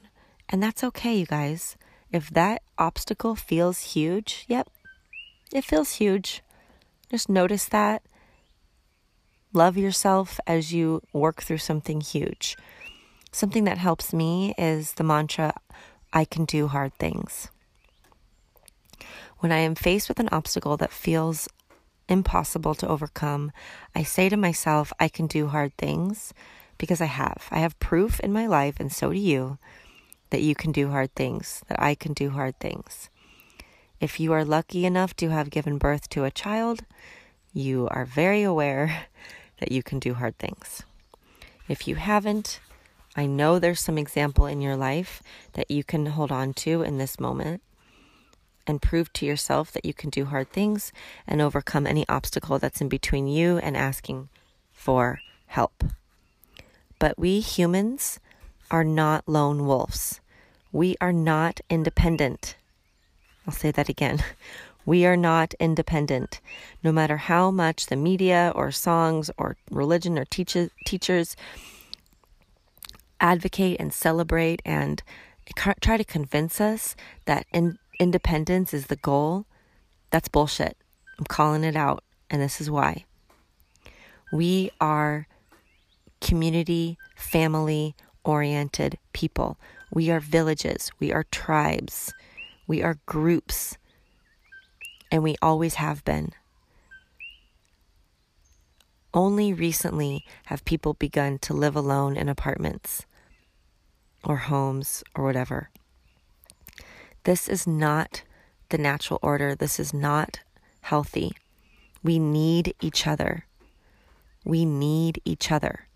And 0.48 0.62
that's 0.62 0.84
okay, 0.84 1.16
you 1.16 1.26
guys. 1.26 1.76
If 2.12 2.30
that 2.30 2.62
obstacle 2.78 3.34
feels 3.34 3.80
huge, 3.94 4.44
yep, 4.46 4.68
it 5.52 5.64
feels 5.64 5.94
huge. 5.94 6.42
Just 7.10 7.28
notice 7.28 7.64
that. 7.66 8.02
Love 9.52 9.76
yourself 9.76 10.38
as 10.46 10.72
you 10.72 11.02
work 11.12 11.42
through 11.42 11.58
something 11.58 12.00
huge. 12.00 12.56
Something 13.36 13.64
that 13.64 13.76
helps 13.76 14.14
me 14.14 14.54
is 14.56 14.94
the 14.94 15.04
mantra 15.04 15.52
I 16.10 16.24
can 16.24 16.46
do 16.46 16.68
hard 16.68 16.94
things. 16.94 17.50
When 19.40 19.52
I 19.52 19.58
am 19.58 19.74
faced 19.74 20.08
with 20.08 20.18
an 20.18 20.30
obstacle 20.32 20.78
that 20.78 20.90
feels 20.90 21.46
impossible 22.08 22.74
to 22.76 22.88
overcome, 22.88 23.52
I 23.94 24.04
say 24.04 24.30
to 24.30 24.38
myself, 24.38 24.90
I 24.98 25.08
can 25.08 25.26
do 25.26 25.48
hard 25.48 25.76
things 25.76 26.32
because 26.78 27.02
I 27.02 27.12
have. 27.12 27.46
I 27.50 27.58
have 27.58 27.78
proof 27.78 28.20
in 28.20 28.32
my 28.32 28.46
life, 28.46 28.80
and 28.80 28.90
so 28.90 29.12
do 29.12 29.18
you, 29.18 29.58
that 30.30 30.40
you 30.40 30.54
can 30.54 30.72
do 30.72 30.88
hard 30.88 31.14
things, 31.14 31.62
that 31.68 31.78
I 31.78 31.94
can 31.94 32.14
do 32.14 32.30
hard 32.30 32.58
things. 32.58 33.10
If 34.00 34.18
you 34.18 34.32
are 34.32 34.46
lucky 34.46 34.86
enough 34.86 35.14
to 35.16 35.28
have 35.28 35.50
given 35.50 35.76
birth 35.76 36.08
to 36.08 36.24
a 36.24 36.30
child, 36.30 36.84
you 37.52 37.86
are 37.90 38.06
very 38.06 38.42
aware 38.42 39.08
that 39.60 39.72
you 39.72 39.82
can 39.82 39.98
do 39.98 40.14
hard 40.14 40.38
things. 40.38 40.84
If 41.68 41.86
you 41.86 41.96
haven't, 41.96 42.60
I 43.16 43.24
know 43.24 43.58
there's 43.58 43.80
some 43.80 43.96
example 43.96 44.44
in 44.44 44.60
your 44.60 44.76
life 44.76 45.22
that 45.54 45.70
you 45.70 45.82
can 45.82 46.04
hold 46.04 46.30
on 46.30 46.52
to 46.54 46.82
in 46.82 46.98
this 46.98 47.18
moment 47.18 47.62
and 48.66 48.82
prove 48.82 49.10
to 49.14 49.24
yourself 49.24 49.72
that 49.72 49.86
you 49.86 49.94
can 49.94 50.10
do 50.10 50.26
hard 50.26 50.50
things 50.50 50.92
and 51.26 51.40
overcome 51.40 51.86
any 51.86 52.06
obstacle 52.08 52.58
that's 52.58 52.82
in 52.82 52.88
between 52.90 53.26
you 53.26 53.56
and 53.58 53.74
asking 53.74 54.28
for 54.70 55.20
help. 55.46 55.82
But 56.98 57.18
we 57.18 57.40
humans 57.40 58.20
are 58.70 58.84
not 58.84 59.26
lone 59.26 59.66
wolves. 59.66 60.20
We 60.70 60.96
are 61.00 61.12
not 61.12 61.60
independent. 61.70 62.56
I'll 63.46 63.54
say 63.54 63.70
that 63.70 63.88
again. 63.88 64.22
We 64.84 65.04
are 65.04 65.16
not 65.16 65.52
independent. 65.58 66.40
No 66.84 66.92
matter 66.92 67.16
how 67.16 67.50
much 67.50 67.86
the 67.86 67.96
media 67.96 68.52
or 68.54 68.70
songs 68.70 69.32
or 69.36 69.56
religion 69.68 70.16
or 70.16 70.24
teach- 70.24 70.70
teachers 70.86 71.34
advocate 73.20 73.78
and 73.80 73.92
celebrate 73.92 74.60
and 74.64 75.02
try 75.80 75.96
to 75.96 76.04
convince 76.04 76.60
us 76.60 76.96
that 77.24 77.46
in- 77.52 77.78
independence 77.98 78.74
is 78.74 78.86
the 78.86 78.96
goal, 78.96 79.46
that's 80.10 80.28
bullshit. 80.28 80.76
I'm 81.18 81.24
calling 81.24 81.64
it 81.64 81.76
out, 81.76 82.04
and 82.30 82.42
this 82.42 82.60
is 82.60 82.70
why. 82.70 83.04
We 84.32 84.70
are 84.80 85.28
community, 86.20 86.98
family 87.14 87.94
oriented 88.24 88.98
people. 89.12 89.58
We 89.90 90.10
are 90.10 90.20
villages, 90.20 90.90
we 90.98 91.12
are 91.12 91.24
tribes, 91.30 92.12
we 92.66 92.82
are 92.82 92.98
groups, 93.06 93.78
and 95.12 95.22
we 95.22 95.36
always 95.40 95.74
have 95.74 96.04
been. 96.04 96.32
Only 99.16 99.54
recently 99.54 100.26
have 100.44 100.66
people 100.66 100.92
begun 100.92 101.38
to 101.38 101.54
live 101.54 101.74
alone 101.74 102.18
in 102.18 102.28
apartments 102.28 103.06
or 104.22 104.36
homes 104.36 105.02
or 105.14 105.24
whatever. 105.24 105.70
This 107.24 107.48
is 107.48 107.66
not 107.66 108.24
the 108.68 108.76
natural 108.76 109.18
order. 109.22 109.54
This 109.54 109.80
is 109.80 109.94
not 109.94 110.40
healthy. 110.82 111.32
We 112.02 112.18
need 112.18 112.74
each 112.82 113.06
other. 113.06 113.46
We 114.44 114.66
need 114.66 115.22
each 115.24 115.50
other. 115.50 115.88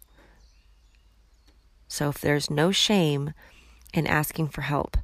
So 1.89 2.09
if 2.09 2.23
there's 2.23 2.49
no 2.49 2.73
shame 2.73 3.35
in 3.93 4.07
asking 4.07 4.49
for 4.49 4.63
help, 4.63 4.97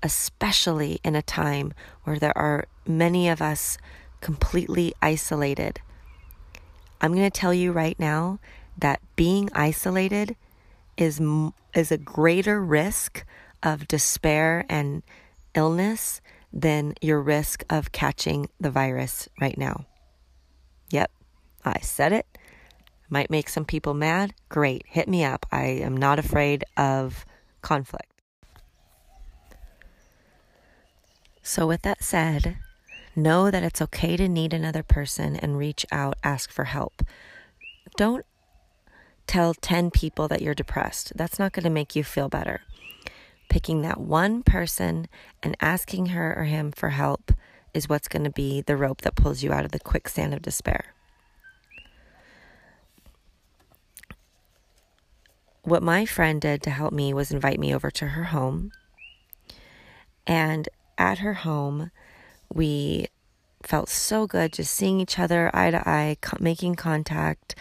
especially 0.00 1.00
in 1.02 1.16
a 1.16 1.22
time 1.22 1.74
where 2.04 2.20
there 2.20 2.38
are 2.38 2.66
many 2.86 3.28
of 3.28 3.42
us 3.42 3.78
completely 4.20 4.94
isolated. 5.02 5.80
I'm 7.00 7.12
going 7.12 7.30
to 7.30 7.40
tell 7.40 7.54
you 7.54 7.72
right 7.72 7.98
now 7.98 8.38
that 8.78 9.00
being 9.16 9.50
isolated 9.54 10.36
is 10.96 11.20
is 11.74 11.90
a 11.90 11.98
greater 11.98 12.62
risk 12.62 13.24
of 13.62 13.88
despair 13.88 14.64
and 14.68 15.02
illness 15.54 16.20
than 16.52 16.94
your 17.00 17.20
risk 17.20 17.64
of 17.68 17.92
catching 17.92 18.48
the 18.60 18.70
virus 18.70 19.28
right 19.40 19.58
now. 19.58 19.86
Yep, 20.90 21.10
I 21.64 21.80
said 21.80 22.12
it. 22.12 22.26
Might 23.10 23.30
make 23.30 23.48
some 23.48 23.64
people 23.64 23.94
mad. 23.94 24.34
Great, 24.48 24.84
hit 24.86 25.08
me 25.08 25.24
up. 25.24 25.46
I 25.50 25.64
am 25.64 25.96
not 25.96 26.18
afraid 26.18 26.64
of 26.76 27.26
conflict. 27.60 28.10
So, 31.42 31.66
with 31.66 31.82
that 31.82 32.02
said, 32.02 32.56
know 33.16 33.50
that 33.50 33.62
it's 33.62 33.82
okay 33.82 34.16
to 34.16 34.28
need 34.28 34.52
another 34.52 34.82
person 34.82 35.36
and 35.36 35.58
reach 35.58 35.84
out, 35.90 36.16
ask 36.22 36.50
for 36.50 36.64
help. 36.64 37.02
Don't 37.96 38.24
tell 39.26 39.54
10 39.54 39.90
people 39.90 40.28
that 40.28 40.42
you're 40.42 40.54
depressed. 40.54 41.12
That's 41.16 41.38
not 41.38 41.52
going 41.52 41.64
to 41.64 41.70
make 41.70 41.96
you 41.96 42.04
feel 42.04 42.28
better. 42.28 42.62
Picking 43.48 43.82
that 43.82 44.00
one 44.00 44.42
person 44.42 45.08
and 45.42 45.56
asking 45.60 46.06
her 46.06 46.34
or 46.36 46.44
him 46.44 46.72
for 46.72 46.90
help 46.90 47.32
is 47.72 47.88
what's 47.88 48.08
going 48.08 48.24
to 48.24 48.30
be 48.30 48.60
the 48.60 48.76
rope 48.76 49.02
that 49.02 49.16
pulls 49.16 49.42
you 49.42 49.52
out 49.52 49.64
of 49.64 49.72
the 49.72 49.80
quicksand 49.80 50.32
of 50.32 50.42
despair. 50.42 50.94
What 55.62 55.82
my 55.82 56.04
friend 56.04 56.40
did 56.40 56.62
to 56.64 56.70
help 56.70 56.92
me 56.92 57.14
was 57.14 57.30
invite 57.30 57.58
me 57.58 57.74
over 57.74 57.90
to 57.90 58.08
her 58.08 58.24
home. 58.24 58.70
And 60.26 60.68
at 60.98 61.18
her 61.18 61.34
home, 61.34 61.90
we 62.54 63.08
felt 63.62 63.88
so 63.88 64.26
good 64.26 64.52
just 64.52 64.72
seeing 64.72 65.00
each 65.00 65.18
other 65.18 65.50
eye 65.54 65.70
to 65.70 65.88
eye, 65.88 66.16
making 66.38 66.76
contact, 66.76 67.54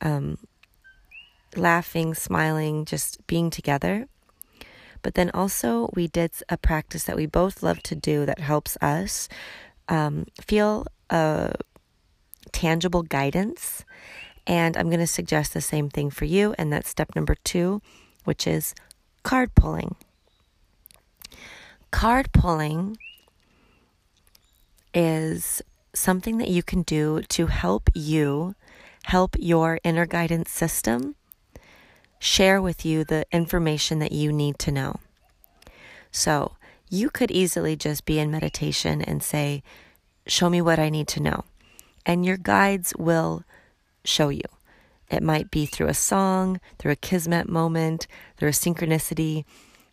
um, 0.00 0.38
laughing, 1.56 2.14
smiling, 2.14 2.84
just 2.84 3.26
being 3.26 3.50
together. 3.50 4.06
But 5.02 5.14
then 5.14 5.30
also, 5.32 5.90
we 5.94 6.06
did 6.08 6.32
a 6.48 6.56
practice 6.56 7.04
that 7.04 7.16
we 7.16 7.26
both 7.26 7.62
love 7.62 7.82
to 7.84 7.94
do 7.94 8.26
that 8.26 8.38
helps 8.38 8.76
us 8.80 9.28
um, 9.88 10.26
feel 10.40 10.86
a 11.08 11.54
tangible 12.52 13.02
guidance. 13.02 13.84
And 14.46 14.76
I'm 14.76 14.88
going 14.88 15.00
to 15.00 15.06
suggest 15.06 15.54
the 15.54 15.60
same 15.60 15.88
thing 15.88 16.10
for 16.10 16.26
you. 16.26 16.54
And 16.58 16.72
that's 16.72 16.88
step 16.88 17.16
number 17.16 17.34
two, 17.44 17.80
which 18.24 18.46
is 18.46 18.74
card 19.22 19.54
pulling. 19.54 19.96
Card 21.90 22.32
pulling 22.32 22.98
is 24.94 25.62
something 25.92 26.38
that 26.38 26.48
you 26.48 26.62
can 26.62 26.82
do 26.82 27.22
to 27.22 27.46
help 27.46 27.90
you 27.94 28.54
help 29.04 29.34
your 29.38 29.80
inner 29.82 30.06
guidance 30.06 30.50
system 30.50 31.14
share 32.18 32.60
with 32.60 32.84
you 32.84 33.02
the 33.02 33.24
information 33.32 33.98
that 33.98 34.12
you 34.12 34.32
need 34.32 34.58
to 34.58 34.70
know. 34.70 35.00
So, 36.12 36.56
you 36.90 37.08
could 37.08 37.30
easily 37.30 37.76
just 37.76 38.04
be 38.04 38.18
in 38.18 38.30
meditation 38.30 39.00
and 39.00 39.22
say, 39.22 39.62
Show 40.26 40.50
me 40.50 40.60
what 40.60 40.78
I 40.78 40.90
need 40.90 41.08
to 41.08 41.22
know. 41.22 41.44
And 42.04 42.26
your 42.26 42.36
guides 42.36 42.92
will 42.98 43.44
show 44.04 44.28
you. 44.28 44.42
It 45.10 45.22
might 45.22 45.50
be 45.50 45.66
through 45.66 45.88
a 45.88 45.94
song, 45.94 46.60
through 46.78 46.92
a 46.92 46.96
kismet 46.96 47.48
moment, 47.48 48.06
through 48.36 48.50
a 48.50 48.52
synchronicity, 48.52 49.44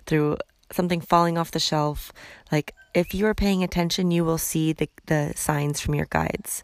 through 0.05 0.37
something 0.71 1.01
falling 1.01 1.37
off 1.37 1.51
the 1.51 1.59
shelf. 1.59 2.11
Like 2.51 2.73
if 2.97 3.13
you 3.13 3.27
are 3.27 3.35
paying 3.35 3.63
attention, 3.63 4.09
you 4.11 4.25
will 4.25 4.39
see 4.39 4.73
the, 4.73 4.89
the 5.05 5.33
signs 5.35 5.79
from 5.79 5.93
your 5.93 6.07
guides. 6.09 6.63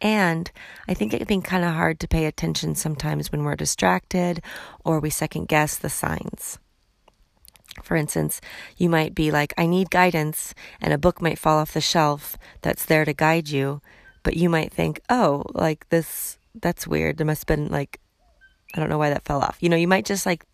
And 0.00 0.50
I 0.88 0.94
think 0.94 1.12
it 1.12 1.26
can 1.26 1.40
be 1.40 1.46
kind 1.46 1.64
of 1.64 1.74
hard 1.74 2.00
to 2.00 2.08
pay 2.08 2.24
attention 2.26 2.74
sometimes 2.74 3.30
when 3.30 3.44
we're 3.44 3.54
distracted 3.54 4.42
or 4.84 5.00
we 5.00 5.10
second 5.10 5.48
guess 5.48 5.76
the 5.76 5.90
signs. 5.90 6.58
For 7.82 7.96
instance, 7.96 8.40
you 8.76 8.88
might 8.88 9.14
be 9.14 9.30
like, 9.30 9.52
I 9.58 9.66
need 9.66 9.90
guidance, 9.90 10.54
and 10.80 10.92
a 10.92 10.98
book 10.98 11.20
might 11.20 11.38
fall 11.38 11.58
off 11.58 11.74
the 11.74 11.80
shelf 11.80 12.36
that's 12.62 12.84
there 12.84 13.04
to 13.04 13.12
guide 13.12 13.48
you, 13.48 13.82
but 14.22 14.36
you 14.36 14.48
might 14.48 14.72
think, 14.72 15.00
oh, 15.10 15.44
like 15.52 15.88
this 15.88 16.38
that's 16.54 16.86
weird. 16.86 17.16
There 17.16 17.26
must 17.26 17.42
have 17.48 17.58
been 17.58 17.68
like, 17.68 18.00
I 18.74 18.80
don't 18.80 18.88
know 18.88 18.98
why 18.98 19.10
that 19.10 19.24
fell 19.24 19.40
off. 19.40 19.58
You 19.60 19.68
know, 19.68 19.76
you 19.76 19.88
might 19.88 20.04
just 20.04 20.24
like 20.24 20.44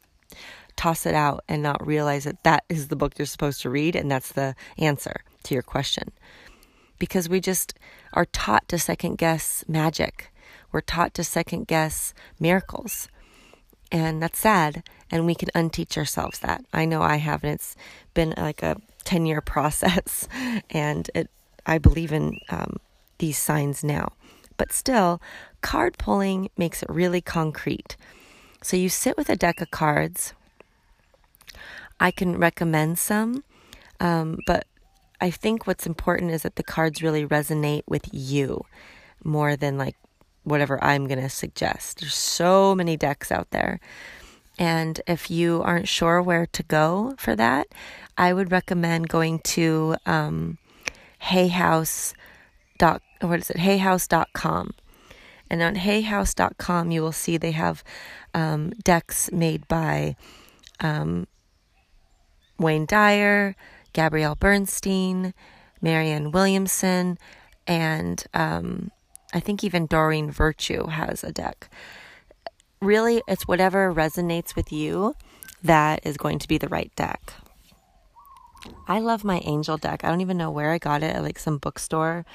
toss 0.76 1.06
it 1.06 1.14
out 1.14 1.44
and 1.48 1.62
not 1.62 1.86
realize 1.86 2.24
that 2.24 2.42
that 2.44 2.64
is 2.68 2.88
the 2.88 2.96
book 2.96 3.18
you're 3.18 3.26
supposed 3.26 3.62
to 3.62 3.70
read 3.70 3.96
and 3.96 4.10
that's 4.10 4.32
the 4.32 4.54
answer 4.78 5.22
to 5.44 5.54
your 5.54 5.62
question. 5.62 6.10
Because 6.98 7.28
we 7.28 7.40
just 7.40 7.74
are 8.12 8.26
taught 8.26 8.68
to 8.68 8.78
second 8.78 9.16
guess 9.16 9.64
magic. 9.66 10.30
We're 10.72 10.80
taught 10.80 11.14
to 11.14 11.24
second 11.24 11.66
guess 11.66 12.14
miracles. 12.38 13.08
And 13.90 14.22
that's 14.22 14.38
sad. 14.38 14.82
And 15.10 15.26
we 15.26 15.34
can 15.34 15.48
unteach 15.54 15.96
ourselves 15.96 16.38
that. 16.40 16.64
I 16.72 16.84
know 16.84 17.02
I 17.02 17.16
have, 17.16 17.42
and 17.42 17.52
it's 17.54 17.74
been 18.14 18.34
like 18.36 18.62
a 18.62 18.76
10 19.04 19.26
year 19.26 19.40
process. 19.54 20.28
And 20.70 21.10
it, 21.14 21.30
I 21.66 21.78
believe 21.78 22.12
in 22.12 22.38
um, 22.50 22.76
these 23.18 23.38
signs 23.38 23.82
now. 23.82 24.12
But 24.56 24.72
still, 24.72 25.20
card 25.62 25.96
pulling 25.98 26.50
makes 26.56 26.82
it 26.82 26.90
really 26.90 27.20
concrete. 27.20 27.96
So 28.62 28.76
you 28.76 28.88
sit 28.88 29.16
with 29.16 29.30
a 29.30 29.36
deck 29.36 29.60
of 29.60 29.70
cards. 29.70 30.34
I 32.00 32.10
can 32.10 32.38
recommend 32.38 32.98
some, 32.98 33.44
um, 34.00 34.38
but 34.46 34.66
I 35.20 35.30
think 35.30 35.66
what's 35.66 35.86
important 35.86 36.32
is 36.32 36.42
that 36.42 36.56
the 36.56 36.62
cards 36.62 37.02
really 37.02 37.26
resonate 37.26 37.82
with 37.86 38.08
you 38.10 38.64
more 39.22 39.54
than 39.54 39.76
like 39.76 39.96
whatever 40.44 40.82
I'm 40.82 41.06
going 41.06 41.20
to 41.20 41.28
suggest. 41.28 42.00
There's 42.00 42.14
so 42.14 42.74
many 42.74 42.96
decks 42.96 43.30
out 43.30 43.50
there. 43.50 43.80
And 44.58 45.00
if 45.06 45.30
you 45.30 45.62
aren't 45.62 45.88
sure 45.88 46.20
where 46.20 46.46
to 46.46 46.62
go 46.62 47.14
for 47.18 47.36
that, 47.36 47.68
I 48.16 48.32
would 48.32 48.50
recommend 48.50 49.08
going 49.08 49.38
to 49.40 49.96
um, 50.06 50.58
hayhouse. 51.22 52.14
Dot, 52.78 53.02
what 53.20 53.40
is 53.40 53.50
it? 53.50 53.58
hayhouse.com. 53.58 54.72
And 55.50 55.62
on 55.62 55.76
hayhouse.com, 55.76 56.90
you 56.90 57.02
will 57.02 57.12
see 57.12 57.36
they 57.36 57.52
have 57.52 57.82
um, 58.34 58.70
decks 58.82 59.30
made 59.32 59.66
by 59.68 60.16
um, 60.80 61.26
Wayne 62.60 62.84
Dyer, 62.84 63.56
Gabrielle 63.94 64.34
Bernstein, 64.34 65.34
Marianne 65.80 66.30
Williamson, 66.30 67.18
and 67.66 68.22
um, 68.34 68.90
I 69.32 69.40
think 69.40 69.64
even 69.64 69.86
Doreen 69.86 70.30
Virtue 70.30 70.86
has 70.86 71.24
a 71.24 71.32
deck. 71.32 71.70
Really, 72.80 73.22
it's 73.26 73.48
whatever 73.48 73.92
resonates 73.92 74.54
with 74.54 74.72
you 74.72 75.14
that 75.62 76.00
is 76.04 76.16
going 76.16 76.38
to 76.38 76.48
be 76.48 76.58
the 76.58 76.68
right 76.68 76.94
deck. 76.96 77.32
I 78.86 79.00
love 79.00 79.24
my 79.24 79.40
angel 79.44 79.78
deck. 79.78 80.04
I 80.04 80.08
don't 80.08 80.20
even 80.20 80.36
know 80.36 80.50
where 80.50 80.70
I 80.70 80.78
got 80.78 81.02
it 81.02 81.16
at 81.16 81.22
like 81.22 81.38
some 81.38 81.56
bookstore 81.56 82.26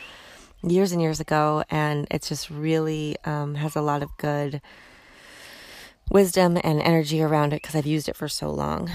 years 0.63 0.91
and 0.91 1.01
years 1.01 1.19
ago, 1.19 1.63
and 1.69 2.07
it's 2.09 2.29
just 2.29 2.49
really 2.49 3.15
um, 3.25 3.55
has 3.55 3.75
a 3.75 3.81
lot 3.81 4.01
of 4.01 4.17
good 4.17 4.59
wisdom 6.09 6.57
and 6.63 6.81
energy 6.81 7.21
around 7.21 7.53
it 7.53 7.61
because 7.61 7.75
I've 7.75 7.85
used 7.85 8.09
it 8.09 8.15
for 8.15 8.27
so 8.27 8.49
long. 8.49 8.89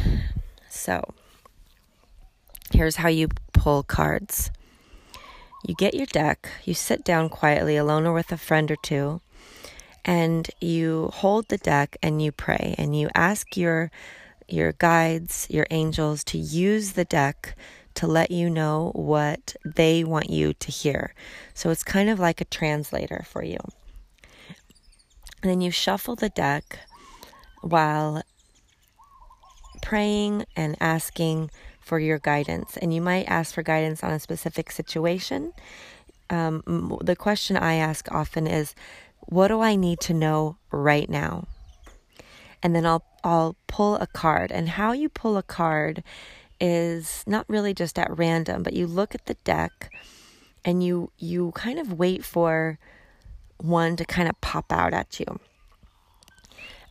So, 0.69 1.03
here's 2.71 2.97
how 2.97 3.09
you 3.09 3.29
pull 3.53 3.83
cards. 3.83 4.51
You 5.67 5.75
get 5.75 5.95
your 5.95 6.07
deck, 6.07 6.49
you 6.65 6.75
sit 6.75 7.05
down 7.05 7.29
quietly 7.29 7.77
alone 7.77 8.07
or 8.07 8.13
with 8.15 8.33
a 8.33 8.39
friend 8.39 8.71
or 8.71 8.77
two, 8.77 9.21
and 10.05 10.49
you 10.61 11.11
hold 11.13 11.49
the 11.49 11.59
deck 11.59 11.97
and 12.03 12.23
you 12.23 12.33
pray 12.33 12.75
and 12.79 12.99
you 12.99 13.11
ask 13.15 13.57
your 13.57 13.91
your 14.49 14.73
guides, 14.73 15.47
your 15.49 15.67
angels 15.71 16.25
to 16.25 16.39
use 16.39 16.93
the 16.93 17.05
deck 17.05 17.57
to 17.95 18.07
let 18.07 18.31
you 18.31 18.51
know 18.51 18.91
what 18.95 19.55
they 19.65 20.03
want 20.03 20.29
you 20.29 20.53
to 20.55 20.73
hear. 20.73 21.15
So 21.55 21.71
it's 21.71 21.85
kind 21.85 22.09
of 22.09 22.19
like 22.19 22.41
a 22.41 22.47
translator 22.47 23.23
for 23.27 23.45
you. 23.45 23.59
And 25.43 25.51
then 25.51 25.61
you 25.61 25.71
shuffle 25.71 26.17
the 26.17 26.29
deck 26.31 26.81
while 27.63 28.23
praying 29.83 30.45
and 30.57 30.77
asking 30.81 31.51
for 31.81 31.99
your 31.99 32.19
guidance. 32.19 32.77
And 32.77 32.95
you 32.95 33.01
might 33.01 33.25
ask 33.25 33.55
for 33.55 33.63
guidance 33.63 34.05
on 34.05 34.13
a 34.13 34.21
specific 34.21 34.71
situation. 34.71 35.53
Um, 36.29 36.99
the 37.03 37.17
question 37.17 37.57
I 37.57 37.75
ask 37.75 38.11
often 38.13 38.47
is, 38.47 38.75
What 39.21 39.49
do 39.49 39.61
I 39.61 39.75
need 39.77 40.01
to 40.01 40.15
know 40.15 40.57
right 40.71 41.09
now? 41.09 41.49
And 42.63 42.75
then 42.75 42.87
I'll 42.87 43.05
I'll 43.25 43.57
pull 43.67 43.97
a 43.97 44.07
card. 44.07 44.53
And 44.53 44.69
how 44.69 44.93
you 44.93 45.09
pull 45.09 45.37
a 45.37 45.43
card 45.43 46.03
is 46.61 47.25
not 47.27 47.49
really 47.49 47.75
just 47.75 47.99
at 47.99 48.17
random, 48.17 48.63
but 48.63 48.75
you 48.75 48.87
look 48.87 49.15
at 49.15 49.27
the 49.27 49.35
deck 49.45 49.93
and 50.65 50.85
you 50.85 51.11
you 51.19 51.53
kind 51.53 51.79
of 51.79 51.99
wait 51.99 52.25
for 52.25 52.79
one 53.59 53.97
to 53.97 54.05
kind 54.05 54.29
of 54.29 54.41
pop 54.41 54.73
out 54.73 54.93
at 54.93 55.19
you. 55.21 55.41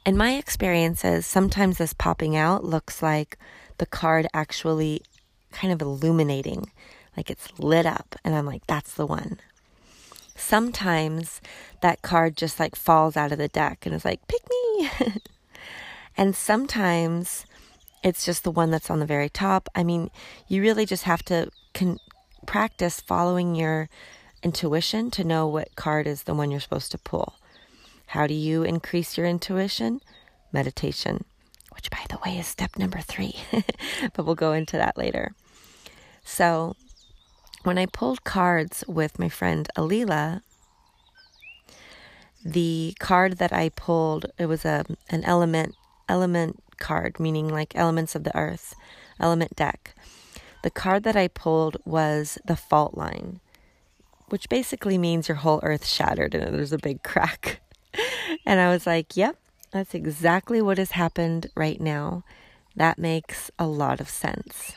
In 0.05 0.17
my 0.17 0.35
experiences, 0.35 1.25
sometimes 1.25 1.77
this 1.77 1.93
popping 1.93 2.35
out 2.35 2.63
looks 2.63 3.03
like 3.03 3.37
the 3.79 3.85
card 3.85 4.27
actually 4.33 5.01
kind 5.51 5.73
of 5.73 5.81
illuminating, 5.81 6.71
like 7.17 7.29
it's 7.29 7.59
lit 7.59 7.85
up, 7.85 8.15
and 8.23 8.35
I'm 8.35 8.45
like, 8.45 8.65
that's 8.67 8.93
the 8.93 9.07
one. 9.07 9.39
Sometimes 10.35 11.41
that 11.81 12.01
card 12.01 12.37
just 12.37 12.59
like 12.59 12.75
falls 12.75 13.17
out 13.17 13.31
of 13.31 13.37
the 13.37 13.47
deck 13.47 13.85
and 13.85 13.93
is 13.93 14.05
like, 14.05 14.25
pick 14.27 14.41
me. 14.49 14.89
and 16.17 16.35
sometimes 16.35 17.45
it's 18.03 18.25
just 18.25 18.43
the 18.43 18.51
one 18.51 18.71
that's 18.71 18.89
on 18.89 18.99
the 18.99 19.05
very 19.05 19.29
top. 19.29 19.67
I 19.75 19.83
mean, 19.83 20.09
you 20.47 20.61
really 20.61 20.85
just 20.85 21.03
have 21.03 21.23
to 21.23 21.49
con- 21.73 21.99
practice 22.45 23.01
following 23.01 23.55
your 23.55 23.89
intuition 24.41 25.11
to 25.11 25.23
know 25.23 25.47
what 25.47 25.75
card 25.75 26.07
is 26.07 26.23
the 26.23 26.33
one 26.33 26.51
you're 26.51 26.59
supposed 26.59 26.91
to 26.91 26.97
pull. 26.97 27.35
How 28.07 28.25
do 28.25 28.33
you 28.33 28.63
increase 28.63 29.17
your 29.17 29.27
intuition? 29.27 30.01
Meditation, 30.51 31.25
which, 31.79 31.89
by 31.89 32.03
the 32.09 32.19
way, 32.25 32.37
is 32.37 32.45
step 32.45 32.77
number 32.77 32.99
three, 32.99 33.35
but 34.13 34.25
we'll 34.25 34.35
go 34.35 34.51
into 34.51 34.75
that 34.75 34.97
later. 34.97 35.31
So, 36.25 36.75
when 37.63 37.77
I 37.77 37.85
pulled 37.85 38.25
cards 38.25 38.83
with 38.85 39.17
my 39.17 39.29
friend 39.29 39.69
Alila, 39.77 40.41
the 42.43 42.95
card 42.99 43.37
that 43.37 43.53
I 43.53 43.69
pulled 43.69 44.25
it 44.37 44.47
was 44.47 44.65
a 44.65 44.83
an 45.09 45.23
element 45.23 45.75
element 46.09 46.61
card, 46.79 47.17
meaning 47.17 47.47
like 47.47 47.77
elements 47.77 48.13
of 48.13 48.25
the 48.25 48.35
earth, 48.35 48.75
element 49.17 49.55
deck. 49.55 49.95
The 50.63 50.69
card 50.69 51.03
that 51.03 51.15
I 51.15 51.29
pulled 51.29 51.77
was 51.85 52.37
the 52.43 52.57
fault 52.57 52.95
line, 52.95 53.39
which 54.27 54.49
basically 54.49 54.97
means 54.97 55.29
your 55.29 55.37
whole 55.37 55.61
earth 55.63 55.85
shattered 55.85 56.35
and 56.35 56.53
there's 56.53 56.73
a 56.73 56.77
big 56.77 57.03
crack. 57.03 57.61
and 58.45 58.59
I 58.59 58.69
was 58.69 58.85
like, 58.85 59.15
yep, 59.15 59.37
that's 59.71 59.93
exactly 59.93 60.61
what 60.61 60.77
has 60.77 60.91
happened 60.91 61.47
right 61.55 61.79
now. 61.79 62.23
That 62.75 62.97
makes 62.97 63.51
a 63.59 63.67
lot 63.67 63.99
of 63.99 64.09
sense. 64.09 64.73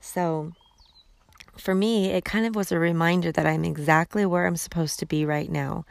So, 0.00 0.52
for 1.56 1.74
me, 1.74 2.10
it 2.10 2.24
kind 2.24 2.46
of 2.46 2.54
was 2.54 2.72
a 2.72 2.78
reminder 2.78 3.32
that 3.32 3.46
I'm 3.46 3.64
exactly 3.64 4.26
where 4.26 4.46
I'm 4.46 4.56
supposed 4.56 4.98
to 4.98 5.06
be 5.06 5.24
right 5.24 5.50
now. 5.50 5.84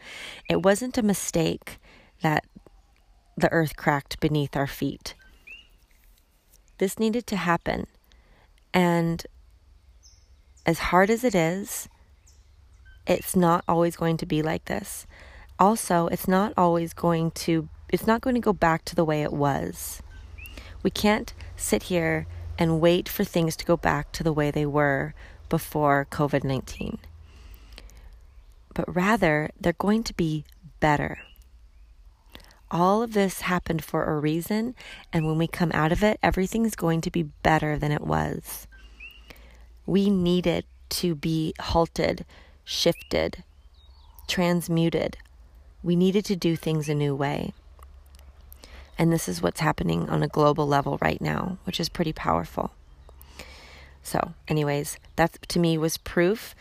It 0.50 0.62
wasn't 0.62 0.98
a 0.98 1.04
mistake 1.04 1.80
that 2.22 2.46
the 3.38 3.52
earth 3.52 3.76
cracked 3.76 4.20
beneath 4.20 4.56
our 4.56 4.68
feet. 4.68 5.16
This 6.78 7.00
needed 7.00 7.26
to 7.28 7.36
happen. 7.36 7.88
And 8.74 9.26
as 10.66 10.80
hard 10.80 11.10
as 11.10 11.24
it 11.24 11.36
is, 11.36 11.88
it's 13.06 13.36
not 13.36 13.64
always 13.68 13.96
going 13.96 14.18
to 14.18 14.26
be 14.26 14.42
like 14.42 14.66
this. 14.66 15.06
Also, 15.60 16.08
it's 16.08 16.28
not 16.28 16.54
always 16.58 16.94
going 16.94 17.32
to 17.32 17.70
it's 17.90 18.08
not 18.08 18.22
going 18.22 18.34
to 18.34 18.42
go 18.42 18.54
back 18.54 18.84
to 18.86 18.96
the 18.96 19.06
way 19.06 19.22
it 19.22 19.32
was. 19.32 20.02
We 20.82 20.90
can't 20.90 21.32
sit 21.56 21.84
here 21.84 22.26
and 22.58 22.82
wait 22.82 23.08
for 23.08 23.24
things 23.24 23.56
to 23.58 23.66
go 23.66 23.78
back 23.78 24.12
to 24.14 24.24
the 24.24 24.34
way 24.34 24.50
they 24.50 24.66
were 24.66 25.14
before 25.48 26.08
COVID-19. 26.10 26.98
But 28.74 28.94
rather, 28.94 29.52
they're 29.60 29.74
going 29.74 30.04
to 30.06 30.14
be 30.16 30.44
better. 30.80 31.20
All 32.72 33.04
of 33.04 33.14
this 33.14 33.42
happened 33.42 33.84
for 33.84 34.06
a 34.06 34.20
reason, 34.20 34.74
and 35.12 35.28
when 35.28 35.38
we 35.38 35.46
come 35.46 35.72
out 35.76 35.92
of 35.92 36.04
it, 36.04 36.18
everything's 36.24 36.76
going 36.76 37.02
to 37.02 37.12
be 37.12 37.30
better 37.44 37.78
than 37.78 37.92
it 37.92 38.02
was. 38.02 38.68
We 39.86 40.10
needed 40.10 40.66
to 40.90 41.14
be 41.14 41.54
halted, 41.60 42.26
shifted, 42.64 43.44
transmuted. 44.28 45.18
We 45.84 45.96
needed 45.96 46.26
to 46.26 46.36
do 46.36 46.56
things 46.56 46.90
a 46.90 46.96
new 46.96 47.16
way. 47.16 47.54
And 48.98 49.12
this 49.12 49.28
is 49.28 49.42
what's 49.42 49.60
happening 49.60 50.10
on 50.10 50.24
a 50.24 50.28
global 50.28 50.68
level 50.68 50.98
right 51.02 51.20
now, 51.20 51.58
which 51.66 51.80
is 51.80 51.90
pretty 51.90 52.14
powerful. 52.14 52.72
So, 54.02 54.34
anyways, 54.48 54.98
that 55.16 55.38
to 55.50 55.60
me 55.60 55.78
was 55.78 55.98
proof 55.98 56.56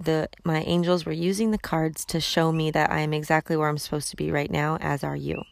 the 0.00 0.28
my 0.44 0.62
angels 0.62 1.04
were 1.04 1.12
using 1.12 1.50
the 1.50 1.58
cards 1.58 2.04
to 2.06 2.20
show 2.20 2.50
me 2.50 2.70
that 2.70 2.90
I 2.90 3.00
am 3.00 3.12
exactly 3.12 3.56
where 3.56 3.68
I'm 3.68 3.78
supposed 3.78 4.10
to 4.10 4.16
be 4.16 4.30
right 4.30 4.50
now, 4.50 4.78
as 4.80 5.04
are 5.04 5.16
you. 5.16 5.42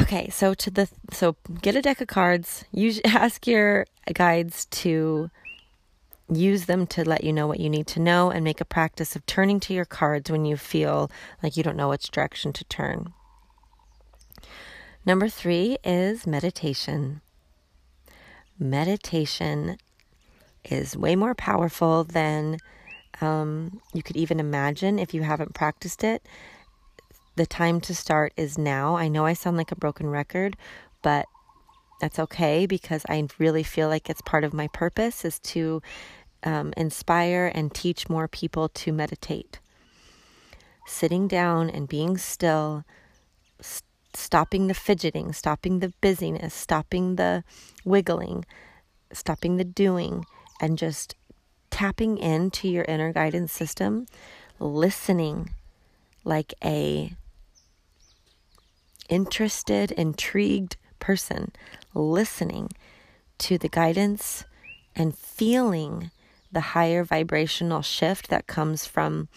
Okay, 0.00 0.28
so 0.28 0.52
to 0.54 0.70
the 0.70 0.88
so 1.12 1.36
get 1.62 1.76
a 1.76 1.82
deck 1.82 2.00
of 2.00 2.08
cards. 2.08 2.64
You 2.72 2.94
ask 3.04 3.46
your 3.46 3.86
guides 4.12 4.66
to 4.66 5.30
use 6.30 6.66
them 6.66 6.86
to 6.86 7.08
let 7.08 7.24
you 7.24 7.32
know 7.32 7.46
what 7.46 7.60
you 7.60 7.70
need 7.70 7.86
to 7.88 8.00
know 8.00 8.30
and 8.30 8.44
make 8.44 8.60
a 8.60 8.64
practice 8.64 9.16
of 9.16 9.24
turning 9.26 9.60
to 9.60 9.74
your 9.74 9.84
cards 9.84 10.30
when 10.30 10.44
you 10.44 10.56
feel 10.56 11.10
like 11.42 11.56
you 11.56 11.62
don't 11.62 11.76
know 11.76 11.88
which 11.88 12.10
direction 12.10 12.52
to 12.52 12.64
turn. 12.64 13.12
Number 15.06 15.28
three 15.28 15.78
is 15.84 16.26
meditation. 16.26 17.22
Meditation 18.58 19.78
is 20.64 20.96
way 20.96 21.16
more 21.16 21.34
powerful 21.34 22.04
than 22.04 22.58
um, 23.20 23.80
you 23.94 24.02
could 24.02 24.16
even 24.16 24.38
imagine 24.38 24.98
if 24.98 25.14
you 25.14 25.22
haven't 25.22 25.54
practiced 25.54 26.04
it. 26.04 26.22
The 27.36 27.46
time 27.46 27.80
to 27.82 27.94
start 27.94 28.32
is 28.36 28.58
now. 28.58 28.96
I 28.96 29.08
know 29.08 29.24
I 29.24 29.32
sound 29.32 29.56
like 29.56 29.72
a 29.72 29.76
broken 29.76 30.08
record, 30.08 30.56
but 31.02 31.26
that's 31.98 32.18
okay 32.18 32.66
because 32.66 33.04
I 33.08 33.26
really 33.38 33.62
feel 33.62 33.88
like 33.88 34.08
it's 34.08 34.22
part 34.22 34.44
of 34.44 34.52
my 34.52 34.68
purpose 34.68 35.24
is 35.24 35.38
to 35.40 35.82
um, 36.44 36.72
inspire 36.76 37.50
and 37.54 37.74
teach 37.74 38.08
more 38.08 38.28
people 38.28 38.68
to 38.68 38.92
meditate. 38.92 39.58
Sitting 40.86 41.28
down 41.28 41.68
and 41.68 41.88
being 41.88 42.16
still, 42.16 42.84
st- 43.60 43.84
stopping 44.14 44.68
the 44.68 44.74
fidgeting, 44.74 45.32
stopping 45.32 45.80
the 45.80 45.92
busyness, 46.00 46.54
stopping 46.54 47.16
the 47.16 47.44
wiggling, 47.84 48.44
stopping 49.12 49.56
the 49.56 49.64
doing, 49.64 50.24
and 50.60 50.78
just 50.78 51.14
tapping 51.70 52.16
into 52.18 52.68
your 52.68 52.84
inner 52.84 53.12
guidance 53.12 53.52
system, 53.52 54.06
listening 54.58 55.50
like 56.24 56.54
a 56.64 57.12
interested, 59.08 59.90
intrigued 59.92 60.76
person, 60.98 61.52
listening 61.98 62.70
to 63.38 63.58
the 63.58 63.68
guidance 63.68 64.44
and 64.96 65.16
feeling 65.16 66.10
the 66.50 66.60
higher 66.60 67.04
vibrational 67.04 67.82
shift 67.82 68.30
that 68.30 68.46
comes 68.46 68.86
from 68.86 69.28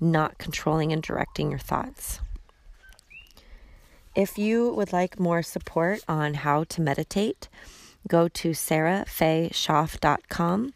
not 0.00 0.38
controlling 0.38 0.92
and 0.92 1.02
directing 1.02 1.50
your 1.50 1.58
thoughts. 1.58 2.20
If 4.14 4.38
you 4.38 4.72
would 4.74 4.92
like 4.92 5.18
more 5.18 5.42
support 5.42 6.04
on 6.06 6.34
how 6.34 6.62
to 6.64 6.80
meditate, 6.80 7.48
go 8.06 8.28
to 8.28 8.50
sarahfayshoff.com, 8.50 10.74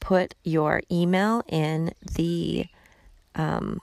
put 0.00 0.34
your 0.44 0.80
email 0.90 1.42
in 1.48 1.92
the 2.14 2.64
um, 3.34 3.80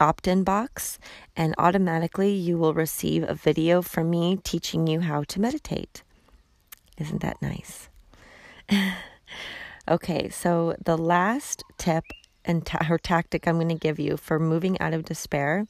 opt 0.00 0.26
in 0.28 0.44
box, 0.44 0.98
and 1.36 1.54
automatically 1.58 2.32
you 2.32 2.58
will 2.58 2.74
receive 2.74 3.22
a 3.22 3.34
video 3.34 3.82
from 3.82 4.10
me 4.10 4.38
teaching 4.42 4.86
you 4.86 5.00
how 5.00 5.24
to 5.24 5.40
meditate. 5.40 6.02
Isn't 6.98 7.22
that 7.22 7.40
nice? 7.42 7.88
Okay, 9.88 10.28
so 10.28 10.76
the 10.84 10.98
last 10.98 11.64
tip 11.78 12.04
and 12.44 12.66
ta- 12.66 12.84
her 12.84 12.98
tactic 12.98 13.48
I'm 13.48 13.54
going 13.54 13.70
to 13.70 13.74
give 13.74 13.98
you 13.98 14.18
for 14.18 14.38
moving 14.38 14.78
out 14.80 14.92
of 14.92 15.06
despair, 15.06 15.66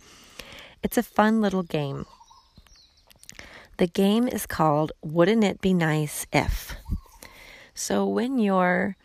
it's 0.82 0.98
a 0.98 1.04
fun 1.04 1.40
little 1.40 1.62
game. 1.62 2.04
The 3.76 3.86
game 3.86 4.26
is 4.26 4.44
called 4.44 4.90
Wouldn't 5.02 5.44
It 5.44 5.60
Be 5.60 5.72
Nice 5.72 6.26
If? 6.32 6.74
So 7.74 8.04
when 8.08 8.40
you're 8.40 8.96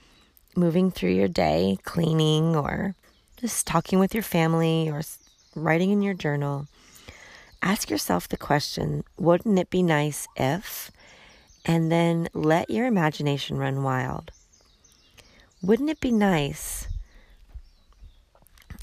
moving 0.55 0.89
through 0.89 1.11
your 1.11 1.27
day, 1.27 1.77
cleaning 1.83 2.55
or 2.55 2.95
just 3.43 3.67
talking 3.67 3.99
with 3.99 4.13
your 4.13 4.23
family 4.23 4.89
or 4.89 5.01
writing 5.53 5.89
in 5.89 6.01
your 6.01 6.13
journal, 6.13 6.65
ask 7.61 7.89
yourself 7.89 8.25
the 8.25 8.37
question, 8.37 9.03
wouldn't 9.17 9.59
it 9.59 9.69
be 9.69 9.83
nice 9.83 10.29
if? 10.37 10.89
And 11.65 11.91
then 11.91 12.29
let 12.33 12.69
your 12.69 12.85
imagination 12.85 13.57
run 13.57 13.83
wild. 13.83 14.31
Wouldn't 15.61 15.89
it 15.89 15.99
be 15.99 16.09
nice 16.09 16.87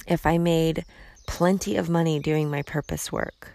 if 0.06 0.26
I 0.26 0.36
made 0.36 0.84
plenty 1.26 1.76
of 1.76 1.88
money 1.88 2.18
doing 2.18 2.50
my 2.50 2.60
purpose 2.60 3.10
work? 3.10 3.52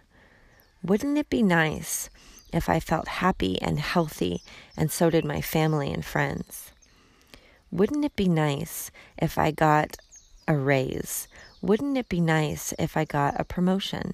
Wouldn't 0.83 1.19
it 1.19 1.29
be 1.29 1.43
nice 1.43 2.09
if 2.51 2.67
I 2.67 2.79
felt 2.79 3.07
happy 3.07 3.61
and 3.61 3.79
healthy 3.79 4.41
and 4.75 4.89
so 4.91 5.11
did 5.11 5.23
my 5.23 5.39
family 5.39 5.93
and 5.93 6.03
friends? 6.03 6.71
Wouldn't 7.71 8.05
it 8.05 8.15
be 8.15 8.27
nice 8.27 8.89
if 9.19 9.37
I 9.37 9.51
got 9.51 9.97
a 10.47 10.55
raise? 10.55 11.27
Wouldn't 11.61 11.97
it 11.97 12.09
be 12.09 12.21
nice 12.21 12.73
if 12.77 12.95
I 12.95 13.05
got 13.05 13.39
a 13.39 13.43
promotion? 13.43 14.13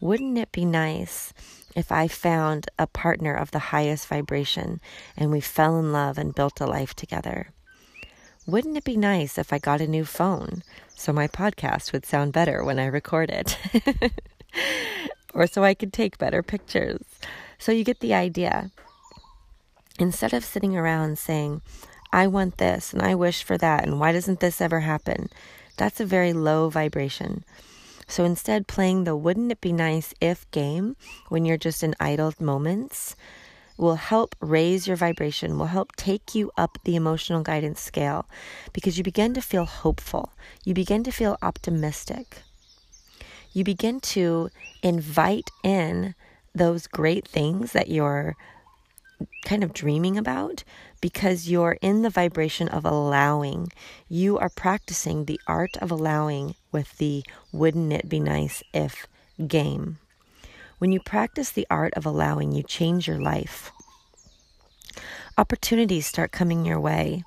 Wouldn't 0.00 0.38
it 0.38 0.52
be 0.52 0.64
nice 0.64 1.32
if 1.74 1.90
I 1.90 2.08
found 2.08 2.68
a 2.78 2.86
partner 2.86 3.34
of 3.34 3.50
the 3.50 3.70
highest 3.70 4.08
vibration 4.08 4.80
and 5.16 5.30
we 5.30 5.40
fell 5.40 5.78
in 5.78 5.92
love 5.92 6.18
and 6.18 6.34
built 6.34 6.60
a 6.60 6.66
life 6.66 6.94
together? 6.94 7.50
Wouldn't 8.46 8.76
it 8.76 8.84
be 8.84 8.96
nice 8.96 9.38
if 9.38 9.52
I 9.52 9.58
got 9.58 9.80
a 9.80 9.86
new 9.86 10.04
phone 10.04 10.62
so 10.88 11.12
my 11.12 11.28
podcast 11.28 11.92
would 11.92 12.04
sound 12.04 12.32
better 12.32 12.64
when 12.64 12.78
I 12.78 12.86
record 12.86 13.30
it? 13.30 13.56
or 15.34 15.46
so 15.46 15.62
I 15.62 15.74
could 15.74 15.92
take 15.92 16.18
better 16.18 16.42
pictures. 16.42 17.04
So 17.58 17.72
you 17.72 17.84
get 17.84 18.00
the 18.00 18.14
idea. 18.14 18.70
Instead 19.98 20.32
of 20.32 20.44
sitting 20.44 20.76
around 20.76 21.18
saying, 21.18 21.62
I 22.12 22.26
want 22.26 22.58
this 22.58 22.92
and 22.92 23.02
I 23.02 23.14
wish 23.14 23.42
for 23.42 23.56
that 23.58 23.84
and 23.84 24.00
why 24.00 24.12
doesn't 24.12 24.40
this 24.40 24.60
ever 24.60 24.80
happen? 24.80 25.28
That's 25.76 26.00
a 26.00 26.06
very 26.06 26.32
low 26.32 26.68
vibration. 26.68 27.44
So 28.06 28.24
instead, 28.24 28.66
playing 28.66 29.04
the 29.04 29.16
wouldn't 29.16 29.52
it 29.52 29.60
be 29.60 29.72
nice 29.72 30.12
if 30.20 30.50
game 30.50 30.96
when 31.28 31.44
you're 31.44 31.56
just 31.56 31.82
in 31.82 31.94
idle 31.98 32.34
moments 32.38 33.16
will 33.78 33.94
help 33.96 34.36
raise 34.40 34.86
your 34.86 34.96
vibration, 34.96 35.58
will 35.58 35.66
help 35.66 35.96
take 35.96 36.34
you 36.34 36.50
up 36.56 36.78
the 36.84 36.94
emotional 36.94 37.42
guidance 37.42 37.80
scale 37.80 38.26
because 38.72 38.98
you 38.98 39.04
begin 39.04 39.34
to 39.34 39.40
feel 39.40 39.64
hopeful. 39.64 40.32
You 40.64 40.74
begin 40.74 41.02
to 41.04 41.10
feel 41.10 41.38
optimistic. 41.42 42.42
You 43.52 43.64
begin 43.64 44.00
to 44.00 44.50
invite 44.82 45.50
in 45.62 46.14
those 46.54 46.86
great 46.86 47.26
things 47.26 47.72
that 47.72 47.88
you're 47.88 48.36
kind 49.44 49.64
of 49.64 49.72
dreaming 49.72 50.16
about 50.16 50.64
because 51.00 51.48
you're 51.48 51.78
in 51.80 52.02
the 52.02 52.10
vibration 52.10 52.68
of 52.68 52.84
allowing. 52.84 53.68
You 54.08 54.38
are 54.38 54.48
practicing 54.48 55.24
the 55.24 55.40
art 55.46 55.76
of 55.78 55.90
allowing 55.90 56.54
with 56.70 56.98
the 56.98 57.24
wouldn't 57.52 57.92
it 57.92 58.08
be 58.08 58.20
nice 58.20 58.62
if 58.72 59.06
game. 59.46 59.98
When 60.78 60.92
you 60.92 61.00
practice 61.00 61.50
the 61.50 61.66
art 61.70 61.94
of 61.94 62.06
allowing, 62.06 62.52
you 62.52 62.62
change 62.62 63.06
your 63.06 63.20
life. 63.20 63.70
Opportunities 65.38 66.06
start 66.06 66.32
coming 66.32 66.64
your 66.64 66.80
way. 66.80 67.24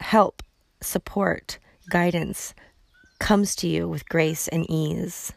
Help, 0.00 0.42
support, 0.80 1.58
guidance 1.90 2.54
comes 3.18 3.54
to 3.56 3.68
you 3.68 3.86
with 3.86 4.08
grace 4.08 4.48
and 4.48 4.64
ease. 4.70 5.32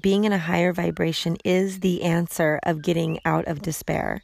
Being 0.00 0.24
in 0.24 0.32
a 0.32 0.38
higher 0.38 0.72
vibration 0.72 1.36
is 1.44 1.80
the 1.80 2.02
answer 2.02 2.58
of 2.64 2.82
getting 2.82 3.20
out 3.24 3.46
of 3.46 3.62
despair. 3.62 4.22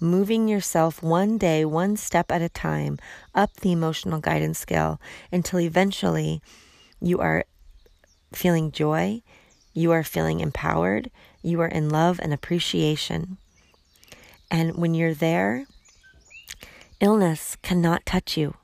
Moving 0.00 0.48
yourself 0.48 1.02
one 1.02 1.38
day, 1.38 1.64
one 1.64 1.96
step 1.96 2.30
at 2.30 2.42
a 2.42 2.48
time 2.48 2.98
up 3.34 3.54
the 3.56 3.72
emotional 3.72 4.20
guidance 4.20 4.58
scale 4.58 5.00
until 5.30 5.60
eventually 5.60 6.42
you 7.00 7.20
are 7.20 7.44
feeling 8.32 8.72
joy 8.72 9.22
you 9.74 9.90
are 9.92 10.04
feeling 10.04 10.40
empowered. 10.40 11.10
You 11.42 11.60
are 11.62 11.68
in 11.68 11.88
love 11.88 12.20
and 12.22 12.32
appreciation. 12.32 13.38
And 14.50 14.76
when 14.76 14.94
you're 14.94 15.14
there, 15.14 15.66
illness 17.00 17.56
cannot 17.62 18.04
touch 18.04 18.36
you. 18.36 18.54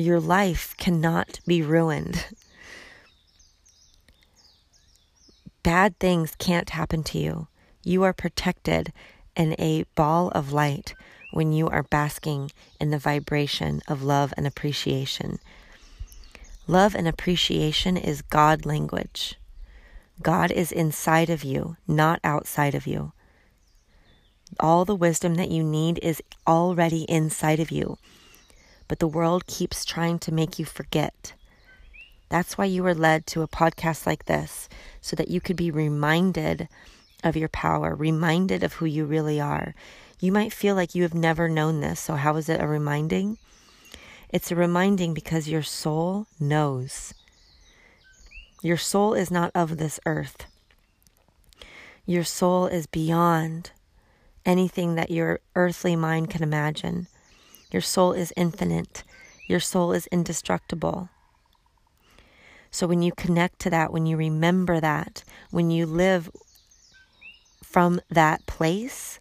Your 0.00 0.18
life 0.18 0.74
cannot 0.78 1.40
be 1.46 1.60
ruined. 1.60 2.24
Bad 5.62 5.98
things 5.98 6.34
can't 6.38 6.70
happen 6.70 7.02
to 7.02 7.18
you. 7.18 7.48
You 7.84 8.02
are 8.04 8.14
protected 8.14 8.94
in 9.36 9.54
a 9.58 9.84
ball 9.96 10.30
of 10.30 10.54
light 10.54 10.94
when 11.32 11.52
you 11.52 11.68
are 11.68 11.82
basking 11.82 12.50
in 12.80 12.88
the 12.88 12.98
vibration 12.98 13.82
of 13.88 14.02
love 14.02 14.32
and 14.38 14.46
appreciation. 14.46 15.38
Love 16.66 16.94
and 16.94 17.06
appreciation 17.06 17.98
is 17.98 18.22
God 18.22 18.64
language. 18.64 19.38
God 20.22 20.50
is 20.50 20.72
inside 20.72 21.28
of 21.28 21.44
you, 21.44 21.76
not 21.86 22.20
outside 22.24 22.74
of 22.74 22.86
you. 22.86 23.12
All 24.58 24.86
the 24.86 24.96
wisdom 24.96 25.34
that 25.34 25.50
you 25.50 25.62
need 25.62 25.98
is 26.02 26.22
already 26.46 27.02
inside 27.02 27.60
of 27.60 27.70
you, 27.70 27.98
but 28.90 28.98
the 28.98 29.06
world 29.06 29.46
keeps 29.46 29.84
trying 29.84 30.18
to 30.18 30.34
make 30.34 30.58
you 30.58 30.64
forget. 30.64 31.32
That's 32.28 32.58
why 32.58 32.64
you 32.64 32.82
were 32.82 32.92
led 32.92 33.24
to 33.28 33.42
a 33.42 33.46
podcast 33.46 34.04
like 34.04 34.24
this, 34.24 34.68
so 35.00 35.14
that 35.14 35.28
you 35.28 35.40
could 35.40 35.54
be 35.54 35.70
reminded 35.70 36.68
of 37.22 37.36
your 37.36 37.48
power, 37.48 37.94
reminded 37.94 38.64
of 38.64 38.72
who 38.72 38.86
you 38.86 39.04
really 39.04 39.40
are. 39.40 39.76
You 40.18 40.32
might 40.32 40.52
feel 40.52 40.74
like 40.74 40.92
you 40.92 41.04
have 41.04 41.14
never 41.14 41.48
known 41.48 41.78
this, 41.78 42.00
so 42.00 42.16
how 42.16 42.34
is 42.34 42.48
it 42.48 42.60
a 42.60 42.66
reminding? 42.66 43.38
It's 44.28 44.50
a 44.50 44.56
reminding 44.56 45.14
because 45.14 45.46
your 45.46 45.62
soul 45.62 46.26
knows. 46.40 47.14
Your 48.60 48.76
soul 48.76 49.14
is 49.14 49.30
not 49.30 49.52
of 49.54 49.76
this 49.76 50.00
earth. 50.04 50.46
Your 52.06 52.24
soul 52.24 52.66
is 52.66 52.88
beyond 52.88 53.70
anything 54.44 54.96
that 54.96 55.12
your 55.12 55.38
earthly 55.54 55.94
mind 55.94 56.28
can 56.28 56.42
imagine. 56.42 57.06
Your 57.70 57.82
soul 57.82 58.12
is 58.12 58.32
infinite. 58.36 59.04
Your 59.46 59.60
soul 59.60 59.92
is 59.92 60.06
indestructible. 60.08 61.08
So 62.70 62.86
when 62.86 63.02
you 63.02 63.12
connect 63.12 63.58
to 63.60 63.70
that, 63.70 63.92
when 63.92 64.06
you 64.06 64.16
remember 64.16 64.80
that, 64.80 65.24
when 65.50 65.70
you 65.70 65.86
live 65.86 66.30
from 67.62 68.00
that 68.10 68.46
place, 68.46 69.18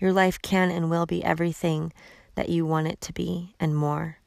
your 0.00 0.12
life 0.12 0.40
can 0.40 0.70
and 0.70 0.90
will 0.90 1.06
be 1.06 1.24
everything 1.24 1.92
that 2.34 2.48
you 2.48 2.64
want 2.64 2.86
it 2.86 3.00
to 3.02 3.12
be 3.12 3.54
and 3.58 3.76
more. 3.76 4.18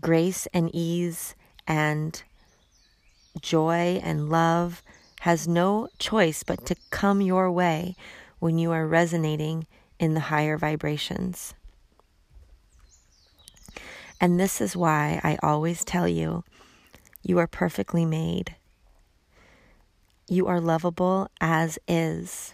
Grace 0.00 0.48
and 0.52 0.68
ease 0.74 1.34
and 1.66 2.22
joy 3.40 4.00
and 4.02 4.28
love 4.28 4.82
has 5.20 5.46
no 5.46 5.88
choice 5.98 6.42
but 6.42 6.66
to 6.66 6.74
come 6.90 7.20
your 7.20 7.50
way 7.50 7.94
when 8.40 8.58
you 8.58 8.72
are 8.72 8.86
resonating 8.86 9.66
in 10.02 10.14
the 10.14 10.20
higher 10.20 10.58
vibrations. 10.58 11.54
And 14.20 14.38
this 14.38 14.60
is 14.60 14.76
why 14.76 15.20
I 15.22 15.38
always 15.44 15.84
tell 15.84 16.08
you 16.08 16.42
you 17.22 17.38
are 17.38 17.46
perfectly 17.46 18.04
made. 18.04 18.56
You 20.28 20.48
are 20.48 20.60
lovable 20.60 21.30
as 21.40 21.78
is. 21.86 22.52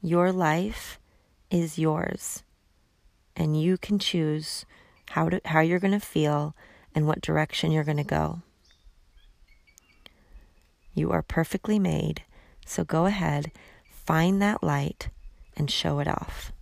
Your 0.00 0.30
life 0.30 1.00
is 1.50 1.80
yours, 1.80 2.44
and 3.34 3.60
you 3.60 3.78
can 3.78 3.98
choose 3.98 4.64
how, 5.10 5.28
to, 5.28 5.40
how 5.44 5.58
you're 5.58 5.80
going 5.80 5.98
to 5.98 6.06
feel 6.06 6.54
and 6.94 7.08
what 7.08 7.20
direction 7.20 7.72
you're 7.72 7.82
going 7.82 7.96
to 7.96 8.04
go. 8.04 8.42
You 10.94 11.10
are 11.10 11.22
perfectly 11.22 11.80
made, 11.80 12.22
so 12.66 12.84
go 12.84 13.06
ahead, 13.06 13.50
find 13.88 14.42
that 14.42 14.62
light, 14.62 15.08
and 15.56 15.70
show 15.70 16.00
it 16.00 16.08
off. 16.08 16.52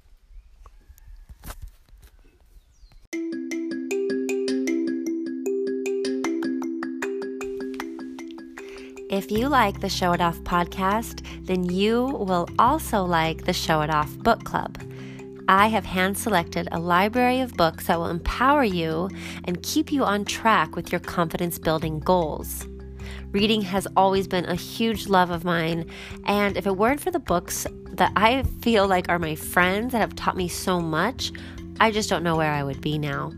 If 9.11 9.31
you 9.31 9.49
like 9.49 9.81
the 9.81 9.89
Show 9.89 10.13
It 10.13 10.21
Off 10.21 10.39
podcast, 10.41 11.25
then 11.47 11.63
you 11.65 12.05
will 12.05 12.49
also 12.59 13.05
like 13.05 13.45
the 13.45 13.53
Show 13.53 13.81
It 13.83 13.91
Off 13.91 14.11
book 14.19 14.43
club. 14.45 14.77
I 15.47 15.69
have 15.69 15.85
hand 15.85 16.19
selected 16.19 16.69
a 16.73 16.81
library 16.81 17.41
of 17.41 17.55
books 17.55 17.87
that 17.87 17.99
will 17.99 18.09
empower 18.09 18.65
you 18.65 19.09
and 19.45 19.63
keep 19.63 19.93
you 19.93 20.03
on 20.03 20.25
track 20.25 20.75
with 20.75 20.91
your 20.91 21.01
confidence 21.01 21.59
building 21.59 22.01
goals. 22.01 22.67
Reading 23.35 23.63
has 23.63 23.89
always 23.97 24.29
been 24.29 24.45
a 24.45 24.55
huge 24.55 25.09
love 25.09 25.31
of 25.31 25.43
mine, 25.43 25.91
and 26.25 26.57
if 26.57 26.69
it 26.69 26.77
weren't 26.77 27.01
for 27.01 27.11
the 27.11 27.19
books 27.19 27.67
that 27.87 28.13
I 28.15 28.45
feel 28.63 28.87
like 28.87 29.09
are 29.09 29.19
my 29.19 29.35
friends 29.35 29.91
that 29.91 29.99
have 29.99 30.15
taught 30.15 30.37
me 30.37 30.47
so 30.47 30.81
much, 30.81 31.33
I 31.81 31.91
just 31.91 32.09
don't 32.09 32.23
know 32.23 32.37
where 32.37 32.53
I 32.53 32.63
would 32.63 32.81
be 32.81 32.97
now. 32.97 33.33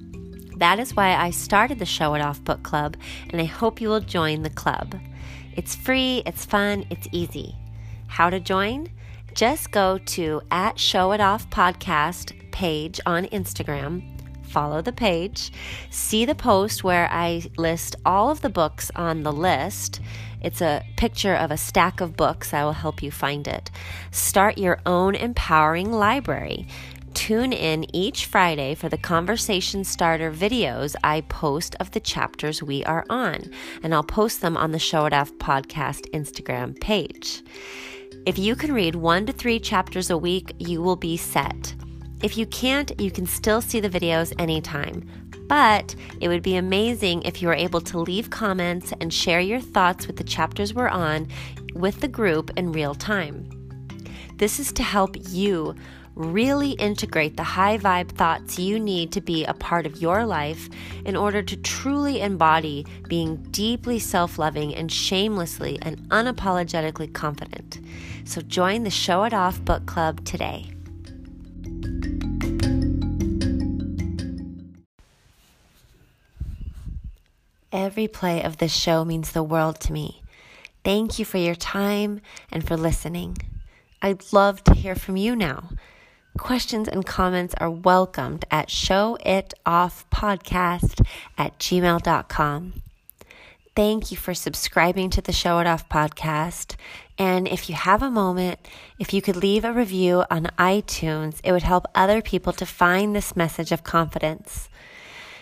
That 0.58 0.78
is 0.78 0.94
why 0.94 1.14
I 1.14 1.30
started 1.30 1.78
the 1.78 1.86
Show 1.86 2.12
It 2.12 2.20
Off 2.20 2.44
Book 2.44 2.62
Club, 2.62 2.98
and 3.30 3.40
I 3.40 3.46
hope 3.46 3.80
you 3.80 3.88
will 3.88 4.00
join 4.00 4.42
the 4.42 4.50
club. 4.50 5.00
It's 5.54 5.74
free, 5.74 6.22
it's 6.26 6.44
fun, 6.44 6.84
it's 6.90 7.08
easy. 7.10 7.56
How 8.06 8.28
to 8.28 8.38
join? 8.38 8.90
Just 9.32 9.70
go 9.70 9.96
to 9.96 10.42
at 10.50 10.78
Show 10.78 11.12
It 11.12 11.22
Off 11.22 11.48
Podcast 11.48 12.34
page 12.52 13.00
on 13.06 13.24
Instagram. 13.28 14.15
Follow 14.56 14.80
the 14.80 14.90
page, 14.90 15.52
see 15.90 16.24
the 16.24 16.34
post 16.34 16.82
where 16.82 17.10
I 17.12 17.42
list 17.58 17.94
all 18.06 18.30
of 18.30 18.40
the 18.40 18.48
books 18.48 18.90
on 18.96 19.22
the 19.22 19.30
list. 19.30 20.00
It's 20.40 20.62
a 20.62 20.82
picture 20.96 21.34
of 21.34 21.50
a 21.50 21.58
stack 21.58 22.00
of 22.00 22.16
books. 22.16 22.54
I 22.54 22.64
will 22.64 22.72
help 22.72 23.02
you 23.02 23.10
find 23.10 23.46
it. 23.46 23.70
Start 24.12 24.56
your 24.56 24.80
own 24.86 25.14
empowering 25.14 25.92
library. 25.92 26.68
Tune 27.12 27.52
in 27.52 27.94
each 27.94 28.24
Friday 28.24 28.74
for 28.74 28.88
the 28.88 28.96
conversation 28.96 29.84
starter 29.84 30.32
videos 30.32 30.96
I 31.04 31.20
post 31.20 31.76
of 31.78 31.90
the 31.90 32.00
chapters 32.00 32.62
we 32.62 32.82
are 32.84 33.04
on, 33.10 33.50
and 33.82 33.94
I'll 33.94 34.02
post 34.02 34.40
them 34.40 34.56
on 34.56 34.72
the 34.72 34.78
Show 34.78 35.04
It 35.04 35.12
Off 35.12 35.32
podcast 35.34 36.08
Instagram 36.12 36.80
page. 36.80 37.42
If 38.24 38.38
you 38.38 38.56
can 38.56 38.72
read 38.72 38.94
one 38.94 39.26
to 39.26 39.34
three 39.34 39.60
chapters 39.60 40.08
a 40.08 40.16
week, 40.16 40.54
you 40.58 40.80
will 40.80 40.96
be 40.96 41.18
set. 41.18 41.74
If 42.22 42.36
you 42.36 42.46
can't, 42.46 42.98
you 43.00 43.10
can 43.10 43.26
still 43.26 43.60
see 43.60 43.80
the 43.80 43.90
videos 43.90 44.32
anytime. 44.38 45.08
But 45.48 45.94
it 46.20 46.28
would 46.28 46.42
be 46.42 46.56
amazing 46.56 47.22
if 47.22 47.40
you 47.40 47.48
were 47.48 47.54
able 47.54 47.80
to 47.82 47.98
leave 47.98 48.30
comments 48.30 48.92
and 49.00 49.12
share 49.12 49.40
your 49.40 49.60
thoughts 49.60 50.06
with 50.06 50.16
the 50.16 50.24
chapters 50.24 50.74
we're 50.74 50.88
on 50.88 51.28
with 51.74 52.00
the 52.00 52.08
group 52.08 52.50
in 52.56 52.72
real 52.72 52.94
time. 52.94 53.48
This 54.36 54.58
is 54.58 54.72
to 54.72 54.82
help 54.82 55.16
you 55.28 55.74
really 56.14 56.70
integrate 56.72 57.36
the 57.36 57.42
high 57.42 57.76
vibe 57.76 58.08
thoughts 58.08 58.58
you 58.58 58.80
need 58.80 59.12
to 59.12 59.20
be 59.20 59.44
a 59.44 59.52
part 59.52 59.86
of 59.86 60.00
your 60.00 60.24
life 60.24 60.68
in 61.04 61.14
order 61.14 61.42
to 61.42 61.56
truly 61.58 62.22
embody 62.22 62.86
being 63.06 63.36
deeply 63.50 63.98
self 63.98 64.38
loving 64.38 64.74
and 64.74 64.90
shamelessly 64.90 65.78
and 65.82 65.98
unapologetically 66.08 67.12
confident. 67.12 67.80
So 68.24 68.40
join 68.40 68.82
the 68.82 68.90
Show 68.90 69.24
It 69.24 69.34
Off 69.34 69.62
Book 69.64 69.86
Club 69.86 70.24
today. 70.24 70.75
Every 77.72 78.08
play 78.08 78.42
of 78.42 78.56
this 78.56 78.74
show 78.74 79.04
means 79.04 79.32
the 79.32 79.42
world 79.42 79.80
to 79.80 79.92
me. 79.92 80.22
Thank 80.82 81.18
you 81.18 81.24
for 81.24 81.38
your 81.38 81.54
time 81.54 82.20
and 82.50 82.66
for 82.66 82.76
listening. 82.76 83.36
I'd 84.00 84.32
love 84.32 84.64
to 84.64 84.74
hear 84.74 84.94
from 84.94 85.16
you 85.16 85.36
now. 85.36 85.70
Questions 86.38 86.88
and 86.88 87.04
comments 87.04 87.54
are 87.58 87.70
welcomed 87.70 88.44
at 88.50 88.68
showitoffpodcast 88.68 91.06
at 91.36 91.58
gmail.com. 91.58 92.72
Thank 93.74 94.10
you 94.10 94.16
for 94.16 94.32
subscribing 94.32 95.10
to 95.10 95.20
the 95.20 95.32
Show 95.32 95.58
It 95.58 95.66
Off 95.66 95.88
podcast. 95.88 96.76
And 97.18 97.48
if 97.48 97.68
you 97.68 97.74
have 97.74 98.02
a 98.02 98.10
moment, 98.10 98.58
if 98.98 99.14
you 99.14 99.22
could 99.22 99.36
leave 99.36 99.64
a 99.64 99.72
review 99.72 100.24
on 100.30 100.50
iTunes, 100.58 101.40
it 101.42 101.52
would 101.52 101.62
help 101.62 101.86
other 101.94 102.20
people 102.20 102.52
to 102.54 102.66
find 102.66 103.14
this 103.16 103.34
message 103.34 103.72
of 103.72 103.84
confidence. 103.84 104.68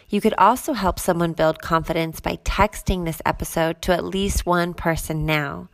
You 0.08 0.20
could 0.20 0.34
also 0.38 0.74
help 0.74 1.00
someone 1.00 1.32
build 1.32 1.60
confidence 1.60 2.20
by 2.20 2.36
texting 2.44 3.04
this 3.04 3.20
episode 3.26 3.82
to 3.82 3.92
at 3.92 4.04
least 4.04 4.46
one 4.46 4.74
person 4.74 5.26
now. 5.26 5.68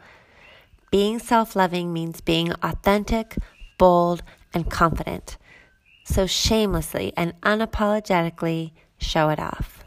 Being 0.90 1.18
self 1.18 1.54
loving 1.54 1.92
means 1.92 2.20
being 2.20 2.52
authentic, 2.62 3.36
bold, 3.76 4.22
and 4.54 4.70
confident. 4.70 5.36
So 6.04 6.26
shamelessly 6.26 7.12
and 7.16 7.38
unapologetically 7.42 8.72
show 8.98 9.28
it 9.28 9.38
off. 9.38 9.79